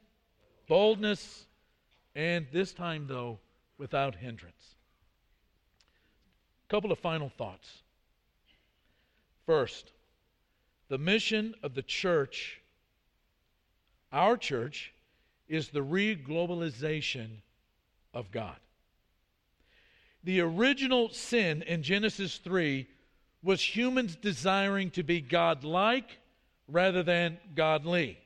Boldness, 0.68 1.46
and 2.14 2.46
this 2.52 2.72
time, 2.72 3.06
though, 3.06 3.38
without 3.78 4.14
hindrance. 4.14 4.74
A 6.68 6.70
couple 6.70 6.90
of 6.90 6.98
final 6.98 7.28
thoughts. 7.28 7.82
First, 9.44 9.92
the 10.88 10.98
mission 10.98 11.54
of 11.62 11.74
the 11.74 11.82
church, 11.82 12.60
our 14.12 14.36
church, 14.36 14.92
is 15.48 15.68
the 15.68 15.80
reglobalization 15.80 17.28
of 18.14 18.30
God. 18.30 18.56
The 20.26 20.40
original 20.40 21.10
sin 21.10 21.62
in 21.62 21.84
Genesis 21.84 22.38
3 22.38 22.88
was 23.44 23.62
humans 23.62 24.16
desiring 24.16 24.90
to 24.90 25.04
be 25.04 25.20
God-like 25.20 26.18
rather 26.66 27.04
than 27.04 27.38
godly. 27.54 28.18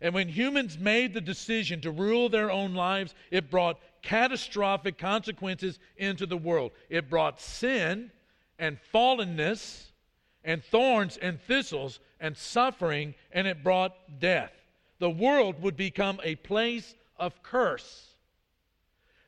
And 0.00 0.14
when 0.14 0.28
humans 0.28 0.78
made 0.78 1.12
the 1.12 1.20
decision 1.20 1.80
to 1.80 1.90
rule 1.90 2.28
their 2.28 2.52
own 2.52 2.74
lives, 2.74 3.16
it 3.32 3.50
brought 3.50 3.80
catastrophic 4.00 4.96
consequences 4.96 5.80
into 5.96 6.24
the 6.24 6.36
world. 6.36 6.70
It 6.88 7.10
brought 7.10 7.40
sin 7.40 8.12
and 8.60 8.78
fallenness 8.92 9.90
and 10.44 10.62
thorns 10.62 11.16
and 11.16 11.40
thistles 11.40 11.98
and 12.20 12.36
suffering, 12.36 13.12
and 13.32 13.48
it 13.48 13.64
brought 13.64 14.20
death. 14.20 14.52
The 15.00 15.10
world 15.10 15.60
would 15.62 15.76
become 15.76 16.20
a 16.22 16.36
place 16.36 16.94
of 17.16 17.42
curse. 17.42 18.13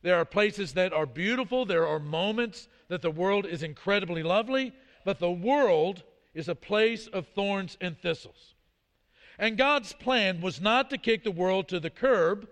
There 0.07 0.21
are 0.21 0.25
places 0.25 0.75
that 0.75 0.93
are 0.93 1.05
beautiful, 1.05 1.67
there 1.67 1.85
are 1.85 1.99
moments 1.99 2.69
that 2.87 3.03
the 3.03 3.11
world 3.11 3.45
is 3.45 3.65
incredibly 3.65 4.23
lovely, 4.23 4.73
but 5.05 5.19
the 5.19 5.33
world 5.33 6.05
is 6.33 6.49
a 6.49 6.55
place 6.55 7.09
of 7.09 7.27
thorns 7.27 7.77
and 7.81 7.99
thistles. 7.99 8.55
And 9.37 9.59
God's 9.59 9.93
plan 9.95 10.41
was 10.41 10.61
not 10.61 10.91
to 10.91 10.97
kick 10.97 11.25
the 11.25 11.33
world 11.33 11.67
to 11.71 11.81
the 11.81 11.91
curb, 11.91 12.47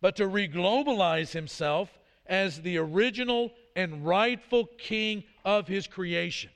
but 0.00 0.16
to 0.16 0.24
reglobalize 0.24 1.30
himself 1.30 1.96
as 2.26 2.62
the 2.62 2.76
original 2.76 3.52
and 3.76 4.04
rightful 4.04 4.66
king 4.76 5.22
of 5.44 5.68
his 5.68 5.86
creation. 5.86 6.50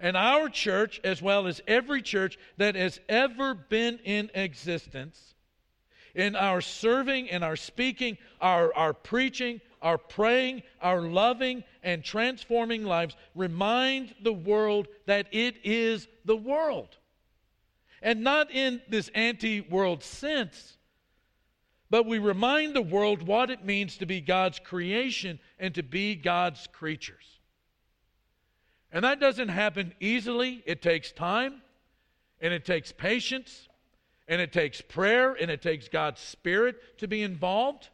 And 0.00 0.16
our 0.16 0.48
church, 0.48 1.02
as 1.04 1.20
well 1.20 1.46
as 1.46 1.60
every 1.68 2.00
church 2.00 2.38
that 2.56 2.76
has 2.76 2.98
ever 3.10 3.52
been 3.52 3.98
in 4.04 4.30
existence, 4.32 5.34
in 6.14 6.36
our 6.36 6.60
serving, 6.60 7.26
in 7.28 7.42
our 7.42 7.56
speaking, 7.56 8.18
our, 8.40 8.74
our 8.74 8.92
preaching, 8.92 9.60
our 9.82 9.98
praying, 9.98 10.62
our 10.80 11.00
loving, 11.00 11.64
and 11.82 12.04
transforming 12.04 12.84
lives, 12.84 13.16
remind 13.34 14.14
the 14.22 14.32
world 14.32 14.88
that 15.06 15.26
it 15.32 15.56
is 15.64 16.08
the 16.24 16.36
world. 16.36 16.96
And 18.02 18.22
not 18.22 18.50
in 18.50 18.80
this 18.88 19.10
anti 19.14 19.60
world 19.60 20.02
sense, 20.02 20.76
but 21.90 22.06
we 22.06 22.18
remind 22.18 22.74
the 22.74 22.82
world 22.82 23.22
what 23.22 23.50
it 23.50 23.64
means 23.64 23.98
to 23.98 24.06
be 24.06 24.20
God's 24.20 24.58
creation 24.58 25.38
and 25.58 25.74
to 25.74 25.82
be 25.82 26.14
God's 26.14 26.66
creatures. 26.72 27.40
And 28.92 29.04
that 29.04 29.20
doesn't 29.20 29.48
happen 29.48 29.92
easily, 30.00 30.62
it 30.66 30.82
takes 30.82 31.12
time 31.12 31.62
and 32.40 32.52
it 32.52 32.64
takes 32.64 32.90
patience 32.92 33.68
and 34.30 34.40
it 34.40 34.52
takes 34.52 34.80
prayer 34.80 35.34
and 35.34 35.50
it 35.50 35.60
takes 35.60 35.88
God's 35.88 36.20
Spirit 36.20 36.98
to 36.98 37.06
be 37.06 37.22
involved. 37.22 37.90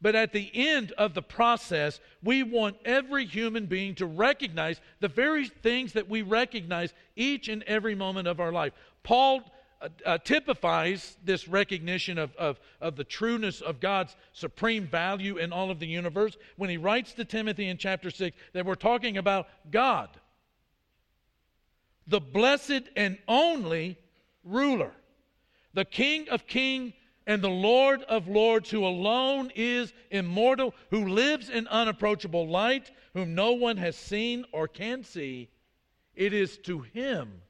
But 0.00 0.14
at 0.14 0.32
the 0.32 0.50
end 0.54 0.92
of 0.92 1.12
the 1.12 1.22
process, 1.22 2.00
we 2.22 2.42
want 2.42 2.76
every 2.84 3.26
human 3.26 3.66
being 3.66 3.96
to 3.96 4.06
recognize 4.06 4.80
the 5.00 5.08
very 5.08 5.48
things 5.48 5.92
that 5.92 6.08
we 6.08 6.22
recognize 6.22 6.94
each 7.16 7.48
and 7.48 7.64
every 7.64 7.96
moment 7.96 8.28
of 8.28 8.38
our 8.38 8.52
life. 8.52 8.72
Paul 9.02 9.42
uh, 9.82 9.88
uh, 10.06 10.18
typifies 10.18 11.16
this 11.24 11.48
recognition 11.48 12.16
of, 12.16 12.34
of, 12.36 12.60
of 12.80 12.94
the 12.94 13.04
trueness 13.04 13.60
of 13.60 13.80
God's 13.80 14.14
supreme 14.32 14.86
value 14.86 15.36
in 15.36 15.52
all 15.52 15.70
of 15.70 15.80
the 15.80 15.86
universe 15.86 16.36
when 16.56 16.70
he 16.70 16.76
writes 16.76 17.12
to 17.14 17.24
Timothy 17.24 17.68
in 17.68 17.76
chapter 17.76 18.10
6 18.10 18.36
that 18.54 18.64
we're 18.64 18.74
talking 18.76 19.18
about 19.18 19.48
God 19.70 20.08
the 22.08 22.20
blessed 22.20 22.84
and 22.96 23.18
only 23.28 23.98
ruler, 24.42 24.92
the 25.74 25.84
King 25.84 26.28
of 26.28 26.46
kings 26.46 26.92
and 27.26 27.42
the 27.42 27.50
Lord 27.50 28.02
of 28.04 28.26
lords, 28.26 28.70
who 28.70 28.86
alone 28.86 29.52
is 29.54 29.92
immortal, 30.10 30.74
who 30.90 31.08
lives 31.08 31.50
in 31.50 31.66
unapproachable 31.68 32.48
light, 32.48 32.90
whom 33.12 33.34
no 33.34 33.52
one 33.52 33.76
has 33.76 33.96
seen 33.96 34.46
or 34.50 34.66
can 34.66 35.04
see. 35.04 35.50
It 36.14 36.32
is 36.32 36.56
to 36.58 36.80
him 36.80 37.42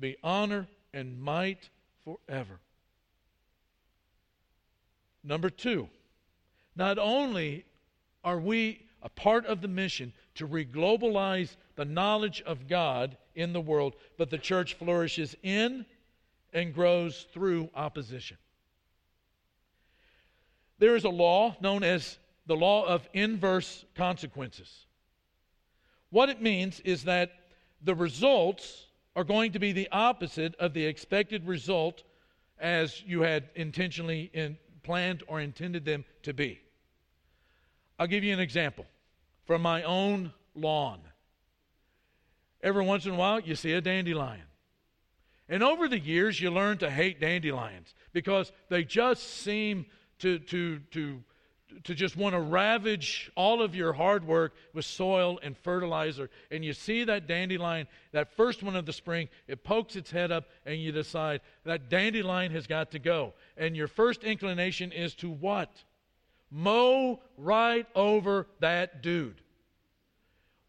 be 0.00 0.16
honor 0.22 0.66
and 0.92 1.20
might 1.20 1.70
forever. 2.04 2.58
Number 5.22 5.50
two, 5.50 5.88
not 6.74 6.98
only 6.98 7.64
are 8.24 8.40
we 8.40 8.86
a 9.02 9.08
part 9.08 9.46
of 9.46 9.60
the 9.60 9.68
mission 9.68 10.12
to 10.34 10.46
reglobalize 10.46 11.56
the 11.76 11.84
knowledge 11.84 12.42
of 12.42 12.66
God 12.66 13.16
in 13.34 13.52
the 13.52 13.60
world, 13.60 13.94
but 14.16 14.30
the 14.30 14.38
church 14.38 14.74
flourishes 14.74 15.36
in 15.42 15.86
and 16.52 16.74
grows 16.74 17.26
through 17.32 17.70
opposition. 17.74 18.36
There 20.78 20.96
is 20.96 21.04
a 21.04 21.10
law 21.10 21.56
known 21.60 21.82
as 21.82 22.18
the 22.46 22.56
law 22.56 22.86
of 22.86 23.08
inverse 23.12 23.84
consequences. 23.94 24.86
What 26.10 26.28
it 26.28 26.40
means 26.40 26.80
is 26.80 27.04
that 27.04 27.32
the 27.82 27.94
results 27.94 28.86
are 29.14 29.24
going 29.24 29.52
to 29.52 29.58
be 29.58 29.72
the 29.72 29.88
opposite 29.90 30.54
of 30.56 30.72
the 30.72 30.84
expected 30.84 31.46
result 31.46 32.02
as 32.58 33.02
you 33.02 33.22
had 33.22 33.50
intentionally 33.54 34.30
in, 34.32 34.56
planned 34.82 35.22
or 35.26 35.40
intended 35.40 35.84
them 35.84 36.04
to 36.22 36.32
be. 36.32 36.60
I'll 37.98 38.06
give 38.06 38.24
you 38.24 38.32
an 38.32 38.40
example 38.40 38.86
from 39.46 39.60
my 39.62 39.82
own 39.82 40.32
lawn. 40.54 41.00
Every 42.62 42.84
once 42.84 43.06
in 43.06 43.12
a 43.12 43.16
while, 43.16 43.40
you 43.40 43.54
see 43.54 43.72
a 43.72 43.80
dandelion. 43.80 44.47
And 45.48 45.62
over 45.62 45.88
the 45.88 45.98
years, 45.98 46.40
you 46.40 46.50
learn 46.50 46.78
to 46.78 46.90
hate 46.90 47.20
dandelions 47.20 47.94
because 48.12 48.52
they 48.68 48.84
just 48.84 49.22
seem 49.40 49.86
to, 50.18 50.38
to, 50.40 50.80
to, 50.90 51.22
to 51.84 51.94
just 51.94 52.16
want 52.16 52.34
to 52.34 52.40
ravage 52.40 53.30
all 53.34 53.62
of 53.62 53.74
your 53.74 53.94
hard 53.94 54.26
work 54.26 54.54
with 54.74 54.84
soil 54.84 55.38
and 55.42 55.56
fertilizer. 55.56 56.28
And 56.50 56.64
you 56.64 56.74
see 56.74 57.04
that 57.04 57.26
dandelion, 57.26 57.86
that 58.12 58.36
first 58.36 58.62
one 58.62 58.76
of 58.76 58.84
the 58.84 58.92
spring, 58.92 59.28
it 59.46 59.64
pokes 59.64 59.96
its 59.96 60.10
head 60.10 60.30
up, 60.30 60.44
and 60.66 60.80
you 60.80 60.92
decide 60.92 61.40
that 61.64 61.88
dandelion 61.88 62.52
has 62.52 62.66
got 62.66 62.90
to 62.90 62.98
go. 62.98 63.32
And 63.56 63.74
your 63.76 63.88
first 63.88 64.24
inclination 64.24 64.92
is 64.92 65.14
to 65.16 65.30
what? 65.30 65.70
Mow 66.50 67.20
right 67.36 67.86
over 67.94 68.46
that 68.60 69.02
dude. 69.02 69.40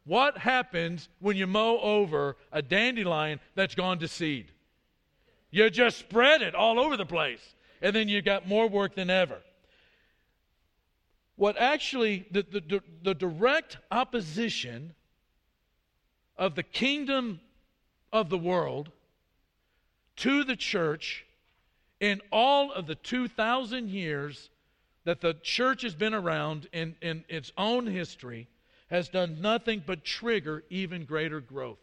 What 0.06 0.38
happens 0.38 1.10
when 1.20 1.38
you 1.38 1.48
mow 1.48 1.80
over 1.80 2.38
a 2.52 2.62
dandelion 2.62 3.40
that's 3.56 3.76
gone 3.76 4.00
to 4.00 4.08
seed? 4.08 4.52
You 5.52 5.70
just 5.70 5.98
spread 5.98 6.42
it 6.42 6.56
all 6.56 6.80
over 6.80 6.96
the 6.98 7.06
place. 7.06 7.42
And 7.82 7.96
then 7.96 8.10
you 8.10 8.22
got 8.22 8.48
more 8.48 8.68
work 8.68 8.96
than 8.96 9.10
ever. 9.10 9.38
What 11.36 11.58
actually, 11.58 12.28
the, 12.32 12.44
the, 12.44 12.82
the 13.02 13.14
direct 13.14 13.78
opposition 13.90 14.94
of 16.38 16.56
the 16.56 16.64
kingdom 16.64 17.40
of 18.12 18.30
the 18.30 18.38
world 18.38 18.92
to 20.18 20.44
the 20.44 20.56
church 20.56 21.26
in 22.00 22.22
all 22.32 22.72
of 22.72 22.88
the 22.88 22.96
2,000 22.96 23.90
years 23.90 24.50
that 25.06 25.22
the 25.22 25.34
church 25.42 25.82
has 25.84 25.96
been 25.96 26.14
around 26.14 26.68
in, 26.74 26.96
in 27.02 27.24
its 27.30 27.52
own 27.58 27.88
history 27.88 28.48
has 28.90 29.08
done 29.08 29.42
nothing 29.42 29.82
but 29.86 30.04
trigger 30.04 30.64
even 30.70 31.06
greater 31.06 31.40
growth. 31.40 31.80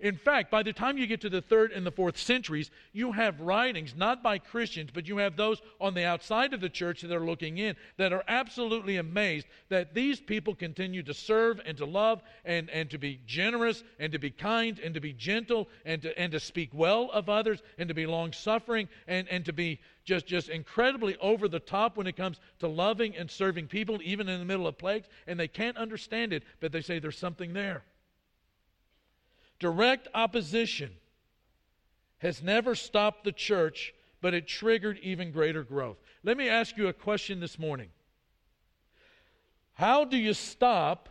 In 0.00 0.16
fact, 0.16 0.52
by 0.52 0.62
the 0.62 0.72
time 0.72 0.96
you 0.96 1.08
get 1.08 1.22
to 1.22 1.28
the 1.28 1.42
third 1.42 1.72
and 1.72 1.84
the 1.84 1.90
fourth 1.90 2.16
centuries, 2.16 2.70
you 2.92 3.10
have 3.10 3.40
writings, 3.40 3.96
not 3.96 4.22
by 4.22 4.38
Christians, 4.38 4.90
but 4.94 5.08
you 5.08 5.16
have 5.16 5.36
those 5.36 5.60
on 5.80 5.94
the 5.94 6.04
outside 6.04 6.54
of 6.54 6.60
the 6.60 6.68
church 6.68 7.00
that 7.00 7.12
are 7.12 7.26
looking 7.26 7.58
in 7.58 7.74
that 7.96 8.12
are 8.12 8.22
absolutely 8.28 8.98
amazed 8.98 9.48
that 9.70 9.94
these 9.94 10.20
people 10.20 10.54
continue 10.54 11.02
to 11.02 11.12
serve 11.12 11.60
and 11.66 11.76
to 11.78 11.84
love 11.84 12.22
and, 12.44 12.70
and 12.70 12.88
to 12.90 12.98
be 12.98 13.18
generous 13.26 13.82
and 13.98 14.12
to 14.12 14.20
be 14.20 14.30
kind 14.30 14.78
and 14.78 14.94
to 14.94 15.00
be 15.00 15.12
gentle 15.12 15.68
and 15.84 16.02
to, 16.02 16.16
and 16.16 16.30
to 16.30 16.38
speak 16.38 16.70
well 16.72 17.10
of 17.12 17.28
others 17.28 17.60
and 17.76 17.88
to 17.88 17.94
be 17.94 18.06
long 18.06 18.32
suffering 18.32 18.88
and, 19.08 19.26
and 19.28 19.44
to 19.46 19.52
be 19.52 19.80
just, 20.04 20.26
just 20.26 20.48
incredibly 20.48 21.16
over 21.16 21.48
the 21.48 21.58
top 21.58 21.96
when 21.96 22.06
it 22.06 22.16
comes 22.16 22.38
to 22.60 22.68
loving 22.68 23.16
and 23.16 23.28
serving 23.28 23.66
people, 23.66 23.98
even 24.04 24.28
in 24.28 24.38
the 24.38 24.44
middle 24.44 24.68
of 24.68 24.78
plagues. 24.78 25.08
And 25.26 25.40
they 25.40 25.48
can't 25.48 25.76
understand 25.76 26.32
it, 26.32 26.44
but 26.60 26.70
they 26.70 26.82
say 26.82 27.00
there's 27.00 27.18
something 27.18 27.52
there. 27.52 27.82
Direct 29.58 30.08
opposition 30.14 30.92
has 32.18 32.42
never 32.42 32.74
stopped 32.74 33.24
the 33.24 33.32
church, 33.32 33.94
but 34.20 34.34
it 34.34 34.46
triggered 34.46 34.98
even 35.02 35.30
greater 35.30 35.62
growth. 35.62 35.98
Let 36.22 36.36
me 36.36 36.48
ask 36.48 36.76
you 36.76 36.88
a 36.88 36.92
question 36.92 37.40
this 37.40 37.58
morning. 37.58 37.88
How 39.74 40.04
do 40.04 40.16
you 40.16 40.34
stop 40.34 41.08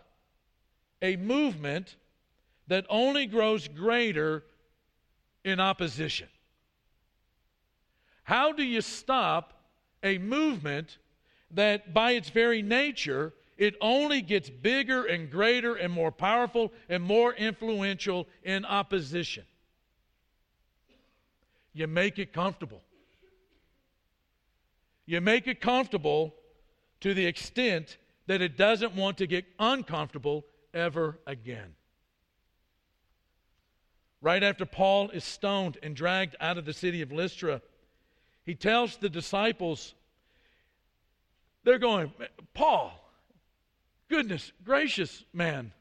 a 1.01 1.15
movement 1.15 1.95
that 2.67 2.85
only 2.89 3.25
grows 3.25 3.67
greater 3.67 4.43
in 5.43 5.59
opposition? 5.59 6.27
How 8.23 8.51
do 8.51 8.63
you 8.63 8.81
stop 8.81 9.53
a 10.03 10.17
movement 10.17 10.97
that, 11.51 11.93
by 11.93 12.11
its 12.11 12.29
very 12.29 12.61
nature, 12.61 13.33
it 13.57 13.75
only 13.81 14.21
gets 14.21 14.49
bigger 14.49 15.05
and 15.05 15.31
greater 15.31 15.75
and 15.75 15.91
more 15.91 16.11
powerful 16.11 16.71
and 16.89 17.01
more 17.03 17.33
influential 17.33 18.27
in 18.43 18.65
opposition. 18.65 19.43
You 21.73 21.87
make 21.87 22.19
it 22.19 22.33
comfortable. 22.33 22.81
You 25.05 25.21
make 25.21 25.47
it 25.47 25.61
comfortable 25.61 26.35
to 27.01 27.13
the 27.13 27.25
extent 27.25 27.97
that 28.27 28.41
it 28.41 28.57
doesn't 28.57 28.93
want 28.93 29.17
to 29.19 29.27
get 29.27 29.45
uncomfortable 29.57 30.45
ever 30.73 31.17
again. 31.25 31.75
Right 34.21 34.43
after 34.43 34.65
Paul 34.65 35.09
is 35.11 35.23
stoned 35.23 35.77
and 35.81 35.95
dragged 35.95 36.35
out 36.39 36.57
of 36.57 36.65
the 36.65 36.73
city 36.73 37.01
of 37.01 37.11
Lystra, 37.11 37.61
he 38.45 38.55
tells 38.55 38.97
the 38.97 39.09
disciples, 39.09 39.93
they're 41.63 41.79
going, 41.79 42.11
Paul, 42.53 43.06
Goodness 44.09 44.51
gracious, 44.63 45.23
man. 45.33 45.71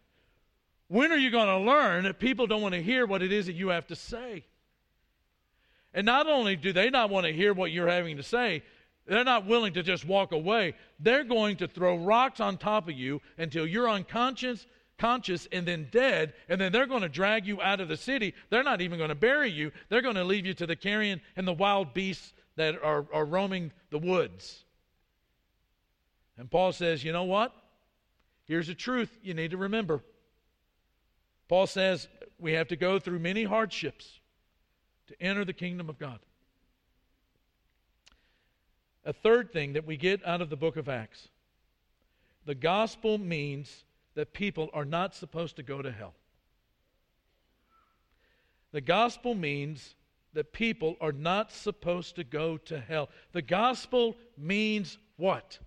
When 0.89 1.13
are 1.13 1.17
you 1.17 1.31
going 1.31 1.49
to 1.49 1.59
learn 1.59 2.05
that 2.05 2.19
people 2.19 2.47
don't 2.47 2.63
want 2.63 2.75
to 2.75 2.83
hear 2.83 3.07
what 3.07 3.23
it 3.23 3.33
is 3.33 3.47
that 3.47 3.55
you 3.55 3.69
have 3.69 3.87
to 3.89 3.97
say? 3.97 4.45
And 5.93 6.05
not 6.05 6.27
only 6.27 6.57
do 6.57 6.73
they 6.73 6.91
not 6.91 7.11
want 7.11 7.27
to 7.27 7.33
hear 7.33 7.55
what 7.55 7.73
you're 7.73 7.89
having 7.89 8.19
to 8.19 8.23
say, 8.23 8.63
they're 9.07 9.25
not 9.25 9.47
willing 9.47 9.73
to 9.75 9.83
just 9.83 10.05
walk 10.05 10.33
away. 10.33 10.75
They're 11.01 11.25
going 11.25 11.57
to 11.57 11.69
throw 11.69 11.97
rocks 11.97 12.41
on 12.41 12.59
top 12.59 12.89
of 12.89 12.95
you 12.95 13.21
until 13.39 13.67
you're 13.67 13.89
unconscious, 13.89 14.67
conscious, 14.99 15.47
and 15.53 15.67
then 15.67 15.89
dead. 15.91 16.35
And 16.49 16.61
then 16.61 16.73
they're 16.73 16.87
going 16.87 17.03
to 17.03 17.09
drag 17.09 17.47
you 17.47 17.63
out 17.63 17.81
of 17.81 17.89
the 17.89 17.97
city. 17.97 18.35
They're 18.51 18.65
not 18.65 18.81
even 18.81 18.99
going 18.99 19.11
to 19.11 19.15
bury 19.15 19.51
you. 19.51 19.73
They're 19.89 20.03
going 20.03 20.17
to 20.17 20.25
leave 20.25 20.45
you 20.45 20.55
to 20.55 20.67
the 20.67 20.77
carrion 20.77 21.21
and 21.37 21.47
the 21.47 21.53
wild 21.53 21.95
beasts 21.95 22.33
that 22.57 22.83
are, 22.83 23.07
are 23.13 23.25
roaming 23.25 23.73
the 23.91 23.99
woods. 23.99 24.65
And 26.37 26.51
Paul 26.51 26.73
says, 26.73 27.05
you 27.05 27.13
know 27.13 27.25
what? 27.25 27.55
Here's 28.47 28.69
a 28.69 28.75
truth 28.75 29.11
you 29.23 29.35
need 29.35 29.51
to 29.51 29.57
remember. 29.57 30.01
Paul 31.49 31.67
says 31.67 32.09
we 32.39 32.53
have 32.53 32.69
to 32.69 32.77
go 32.77 32.99
through 32.99 33.19
many 33.19 33.45
hardships 33.45 34.21
to 35.09 35.23
enter 35.23 35.45
the 35.45 35.53
kingdom 35.53 35.89
of 35.89 35.99
God. 35.99 36.19
A 39.05 39.13
third 39.13 39.53
thing 39.53 39.75
that 39.75 39.87
we 39.87 39.97
get 39.97 40.27
out 40.27 40.41
of 40.41 40.51
the 40.51 40.57
book 40.57 40.77
of 40.77 40.89
Acts 40.89 41.29
the 42.45 42.55
gospel 42.55 43.19
means 43.19 43.85
that 44.15 44.33
people 44.33 44.71
are 44.73 44.85
not 44.85 45.15
supposed 45.15 45.57
to 45.57 45.65
go 45.65 45.83
to 45.83 45.91
hell. 45.91 46.15
The 48.71 48.81
gospel 48.81 49.35
means 49.35 49.97
that 50.33 50.53
people 50.53 50.97
are 51.01 51.13
not 51.13 51.51
supposed 51.51 52.17
to 52.17 52.25
go 52.25 52.57
to 52.59 52.79
hell. 52.79 53.09
The 53.33 53.43
gospel 53.43 54.17
means 54.39 54.99
what? 55.17 55.59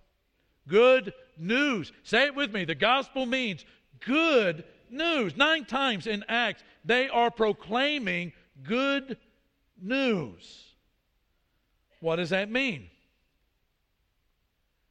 Good 0.70 1.14
news. 1.38 1.92
Say 2.04 2.28
it 2.28 2.36
with 2.36 2.54
me. 2.54 2.64
The 2.64 2.76
gospel 2.76 3.26
means 3.26 3.66
good 4.00 4.64
news. 4.90 5.36
Nine 5.36 5.66
times 5.66 6.08
in 6.08 6.24
Acts, 6.30 6.64
they 6.86 7.10
are 7.10 7.30
proclaiming 7.30 8.32
good 8.64 9.18
news. 9.82 10.66
What 12.00 12.16
does 12.16 12.30
that 12.30 12.50
mean? 12.50 12.90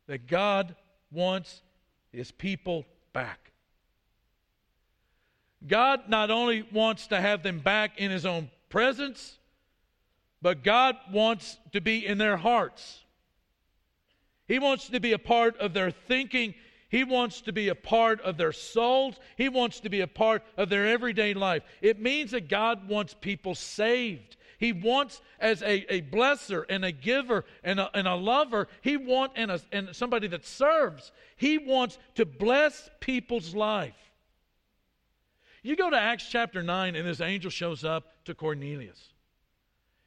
That 0.07 0.27
God 0.27 0.75
wants 1.11 1.63
his 2.13 2.31
people 2.31 2.85
back. 3.13 3.53
God 5.67 6.09
not 6.09 6.31
only 6.31 6.63
wants 6.73 7.07
to 7.09 7.21
have 7.21 7.43
them 7.43 7.61
back 7.61 7.99
in 7.99 8.11
his 8.11 8.27
own 8.27 8.51
presence, 8.69 9.39
but 10.41 10.63
God 10.63 10.97
wants 11.13 11.59
to 11.73 11.81
be 11.81 12.07
in 12.07 12.19
their 12.19 12.37
hearts. 12.37 13.01
He 14.49 14.59
wants 14.59 14.89
to 14.89 14.99
be 14.99 15.13
a 15.13 15.19
part 15.19 15.57
of 15.59 15.75
their 15.75 15.91
thinking. 15.91 16.55
He 16.89 17.05
wants 17.05 17.43
to 17.43 17.53
be 17.53 17.69
a 17.69 17.75
part 17.75 18.21
of 18.23 18.39
their 18.39 18.53
souls. 18.53 19.21
He 19.37 19.51
wants 19.51 19.81
to 19.81 19.91
be 19.91 20.01
a 20.01 20.07
part 20.07 20.43
of 20.57 20.71
their 20.71 20.87
everyday 20.87 21.35
life. 21.35 21.63
It 21.83 22.01
means 22.01 22.31
that 22.31 22.49
God 22.49 22.89
wants 22.89 23.15
people 23.15 23.55
saved. 23.55 24.37
He 24.59 24.73
wants, 24.73 25.21
as 25.39 25.63
a, 25.63 25.95
a 25.95 26.03
blesser 26.03 26.65
and 26.69 26.85
a 26.85 26.91
giver 26.91 27.45
and 27.63 27.79
a, 27.79 27.97
and 27.97 28.09
a 28.09 28.17
lover, 28.17 28.67
he 28.81 28.97
wants, 28.97 29.35
and, 29.37 29.53
a, 29.53 29.61
and 29.71 29.95
somebody 29.95 30.27
that 30.29 30.45
serves, 30.45 31.13
he 31.37 31.59
wants 31.59 31.99
to 32.17 32.25
bless 32.25 32.91
people's 32.99 33.55
life. 33.55 33.95
You 35.63 35.77
go 35.77 35.91
to 35.91 35.97
Acts 35.97 36.29
chapter 36.29 36.63
9, 36.63 36.97
and 36.97 37.07
this 37.07 37.21
angel 37.21 37.51
shows 37.51 37.85
up 37.85 38.25
to 38.25 38.35
Cornelius. 38.35 39.13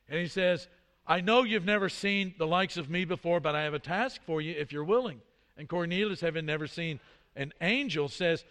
And 0.10 0.20
he 0.20 0.28
says, 0.28 0.68
I 1.12 1.20
know 1.20 1.44
you've 1.44 1.66
never 1.66 1.90
seen 1.90 2.36
the 2.38 2.48
likes 2.48 2.78
of 2.78 2.90
me 2.90 3.04
before, 3.04 3.42
but 3.42 3.54
I 3.54 3.64
have 3.64 3.74
a 3.74 3.80
task 3.80 4.22
for 4.26 4.40
you 4.40 4.56
if 4.58 4.72
you're 4.72 4.86
willing. 4.86 5.20
And 5.58 5.68
Cornelius, 5.68 6.22
having 6.22 6.46
never 6.46 6.68
seen 6.68 7.02
an 7.36 7.52
angel, 7.60 8.08
says, 8.08 8.46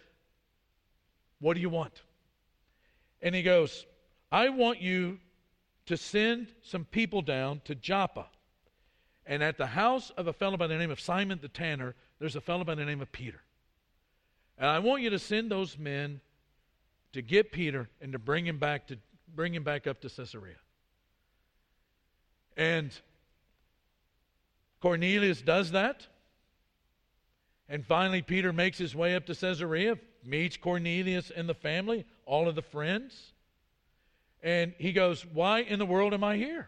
What 1.39 1.55
do 1.55 1.59
you 1.59 1.71
want? 1.71 2.03
And 3.19 3.33
he 3.33 3.41
goes, 3.41 3.87
I 4.31 4.49
want 4.49 4.79
you 4.79 5.17
to 5.87 5.97
send 5.97 6.49
some 6.61 6.85
people 6.85 7.23
down 7.23 7.61
to 7.65 7.73
Joppa. 7.73 8.27
And 9.25 9.41
at 9.41 9.57
the 9.57 9.65
house 9.65 10.11
of 10.11 10.27
a 10.27 10.33
fellow 10.33 10.55
by 10.55 10.67
the 10.67 10.77
name 10.77 10.91
of 10.91 10.99
Simon 10.99 11.39
the 11.41 11.47
tanner, 11.47 11.95
there's 12.19 12.35
a 12.35 12.41
fellow 12.41 12.63
by 12.63 12.75
the 12.75 12.85
name 12.85 13.01
of 13.01 13.11
Peter. 13.11 13.41
And 14.59 14.67
I 14.67 14.77
want 14.77 15.01
you 15.01 15.09
to 15.09 15.17
send 15.17 15.49
those 15.49 15.79
men 15.79 16.21
to 17.13 17.23
get 17.23 17.51
Peter 17.51 17.89
and 18.01 18.11
to 18.11 18.19
bring 18.19 18.45
him 18.45 18.59
back 18.59 18.85
to 18.89 18.99
bring 19.33 19.55
him 19.55 19.63
back 19.63 19.87
up 19.87 19.99
to 20.01 20.09
Caesarea. 20.09 20.57
And 22.57 22.91
Cornelius 24.81 25.41
does 25.41 25.71
that. 25.71 26.07
And 27.69 27.85
finally, 27.85 28.21
Peter 28.21 28.51
makes 28.51 28.77
his 28.77 28.95
way 28.95 29.15
up 29.15 29.25
to 29.27 29.35
Caesarea, 29.35 29.97
meets 30.25 30.57
Cornelius 30.57 31.31
and 31.33 31.47
the 31.47 31.53
family, 31.53 32.05
all 32.25 32.49
of 32.49 32.55
the 32.55 32.61
friends. 32.61 33.31
And 34.43 34.73
he 34.77 34.91
goes, 34.91 35.25
Why 35.25 35.61
in 35.61 35.79
the 35.79 35.85
world 35.85 36.13
am 36.13 36.23
I 36.23 36.35
here? 36.35 36.67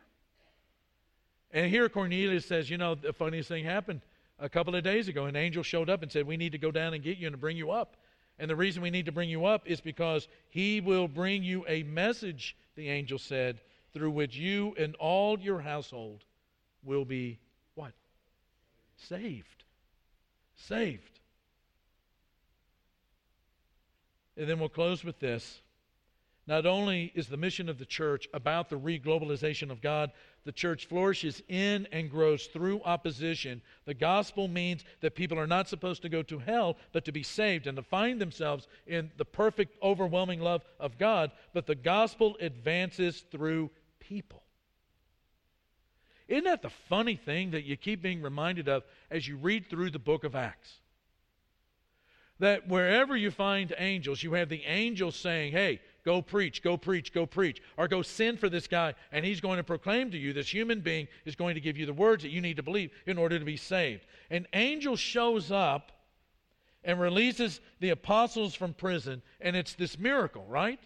And 1.51 1.69
here 1.69 1.89
Cornelius 1.89 2.45
says, 2.45 2.69
You 2.69 2.77
know, 2.77 2.95
the 2.95 3.13
funniest 3.13 3.49
thing 3.49 3.65
happened 3.65 4.01
a 4.39 4.47
couple 4.47 4.75
of 4.75 4.83
days 4.83 5.07
ago. 5.07 5.25
An 5.25 5.35
angel 5.35 5.63
showed 5.63 5.89
up 5.89 6.03
and 6.03 6.11
said, 6.11 6.25
We 6.25 6.37
need 6.37 6.53
to 6.53 6.57
go 6.57 6.71
down 6.71 6.93
and 6.93 7.03
get 7.03 7.17
you 7.17 7.27
and 7.27 7.39
bring 7.39 7.57
you 7.57 7.71
up. 7.71 7.97
And 8.39 8.49
the 8.49 8.55
reason 8.55 8.81
we 8.81 8.89
need 8.89 9.05
to 9.05 9.11
bring 9.11 9.29
you 9.29 9.45
up 9.45 9.63
is 9.65 9.81
because 9.81 10.27
he 10.49 10.81
will 10.81 11.07
bring 11.07 11.43
you 11.43 11.65
a 11.67 11.83
message, 11.83 12.55
the 12.75 12.89
angel 12.89 13.19
said, 13.19 13.59
through 13.93 14.11
which 14.11 14.35
you 14.35 14.75
and 14.77 14.95
all 14.95 15.39
your 15.39 15.61
household 15.61 16.23
will 16.83 17.05
be 17.05 17.39
what? 17.75 17.93
Saved. 18.97 19.63
Saved. 20.55 21.19
And 24.35 24.49
then 24.49 24.59
we'll 24.59 24.69
close 24.69 25.03
with 25.03 25.19
this. 25.19 25.61
Not 26.45 26.65
only 26.65 27.11
is 27.15 27.27
the 27.27 27.37
mission 27.37 27.69
of 27.69 27.79
the 27.79 27.85
church 27.85 28.27
about 28.33 28.69
the 28.69 28.77
reglobalization 28.77 29.71
of 29.71 29.81
God, 29.81 30.11
the 30.43 30.51
church 30.51 30.87
flourishes 30.87 31.41
in 31.47 31.87
and 31.93 32.11
grows 32.11 32.47
through 32.47 32.81
opposition. 32.83 33.61
The 33.85 33.93
gospel 33.93 34.49
means 34.49 34.83
that 34.99 35.15
people 35.15 35.39
are 35.39 35.47
not 35.47 35.69
supposed 35.69 36.01
to 36.01 36.09
go 36.09 36.21
to 36.23 36.39
hell, 36.39 36.75
but 36.91 37.05
to 37.05 37.13
be 37.13 37.23
saved 37.23 37.65
and 37.65 37.77
to 37.77 37.83
find 37.83 38.19
themselves 38.19 38.67
in 38.85 39.09
the 39.15 39.23
perfect, 39.23 39.81
overwhelming 39.81 40.41
love 40.41 40.65
of 40.81 40.97
God. 40.97 41.31
But 41.53 41.65
the 41.65 41.75
gospel 41.75 42.35
advances 42.41 43.23
through 43.31 43.69
people. 44.13 44.43
Isn't 46.27 46.43
that 46.43 46.61
the 46.61 46.69
funny 46.69 47.15
thing 47.15 47.51
that 47.51 47.63
you 47.63 47.75
keep 47.75 48.01
being 48.01 48.21
reminded 48.21 48.69
of 48.69 48.83
as 49.09 49.27
you 49.27 49.37
read 49.37 49.69
through 49.69 49.89
the 49.89 49.99
book 49.99 50.23
of 50.23 50.35
Acts? 50.35 50.71
That 52.39 52.67
wherever 52.67 53.17
you 53.17 53.31
find 53.31 53.73
angels, 53.77 54.21
you 54.21 54.33
have 54.33 54.49
the 54.49 54.63
angels 54.65 55.15
saying, 55.15 55.51
Hey, 55.51 55.79
Go 56.03 56.21
preach, 56.21 56.61
go 56.61 56.75
preach, 56.75 57.13
go 57.13 57.25
preach. 57.25 57.61
Or 57.77 57.87
go 57.87 58.01
send 58.01 58.39
for 58.39 58.49
this 58.49 58.67
guy, 58.67 58.93
and 59.11 59.25
he's 59.25 59.39
going 59.39 59.57
to 59.57 59.63
proclaim 59.63 60.11
to 60.11 60.17
you, 60.17 60.33
this 60.33 60.53
human 60.53 60.81
being 60.81 61.07
is 61.25 61.35
going 61.35 61.55
to 61.55 61.61
give 61.61 61.77
you 61.77 61.85
the 61.85 61.93
words 61.93 62.23
that 62.23 62.29
you 62.29 62.41
need 62.41 62.57
to 62.57 62.63
believe 62.63 62.91
in 63.05 63.17
order 63.17 63.39
to 63.39 63.45
be 63.45 63.57
saved. 63.57 64.05
An 64.29 64.45
angel 64.53 64.97
shows 64.97 65.49
up 65.51 65.91
and 66.83 66.99
releases 66.99 67.61
the 67.79 67.91
apostles 67.91 68.53
from 68.53 68.73
prison, 68.73 69.21
and 69.39 69.55
it's 69.55 69.75
this 69.75 69.97
miracle, 69.97 70.45
right? 70.49 70.79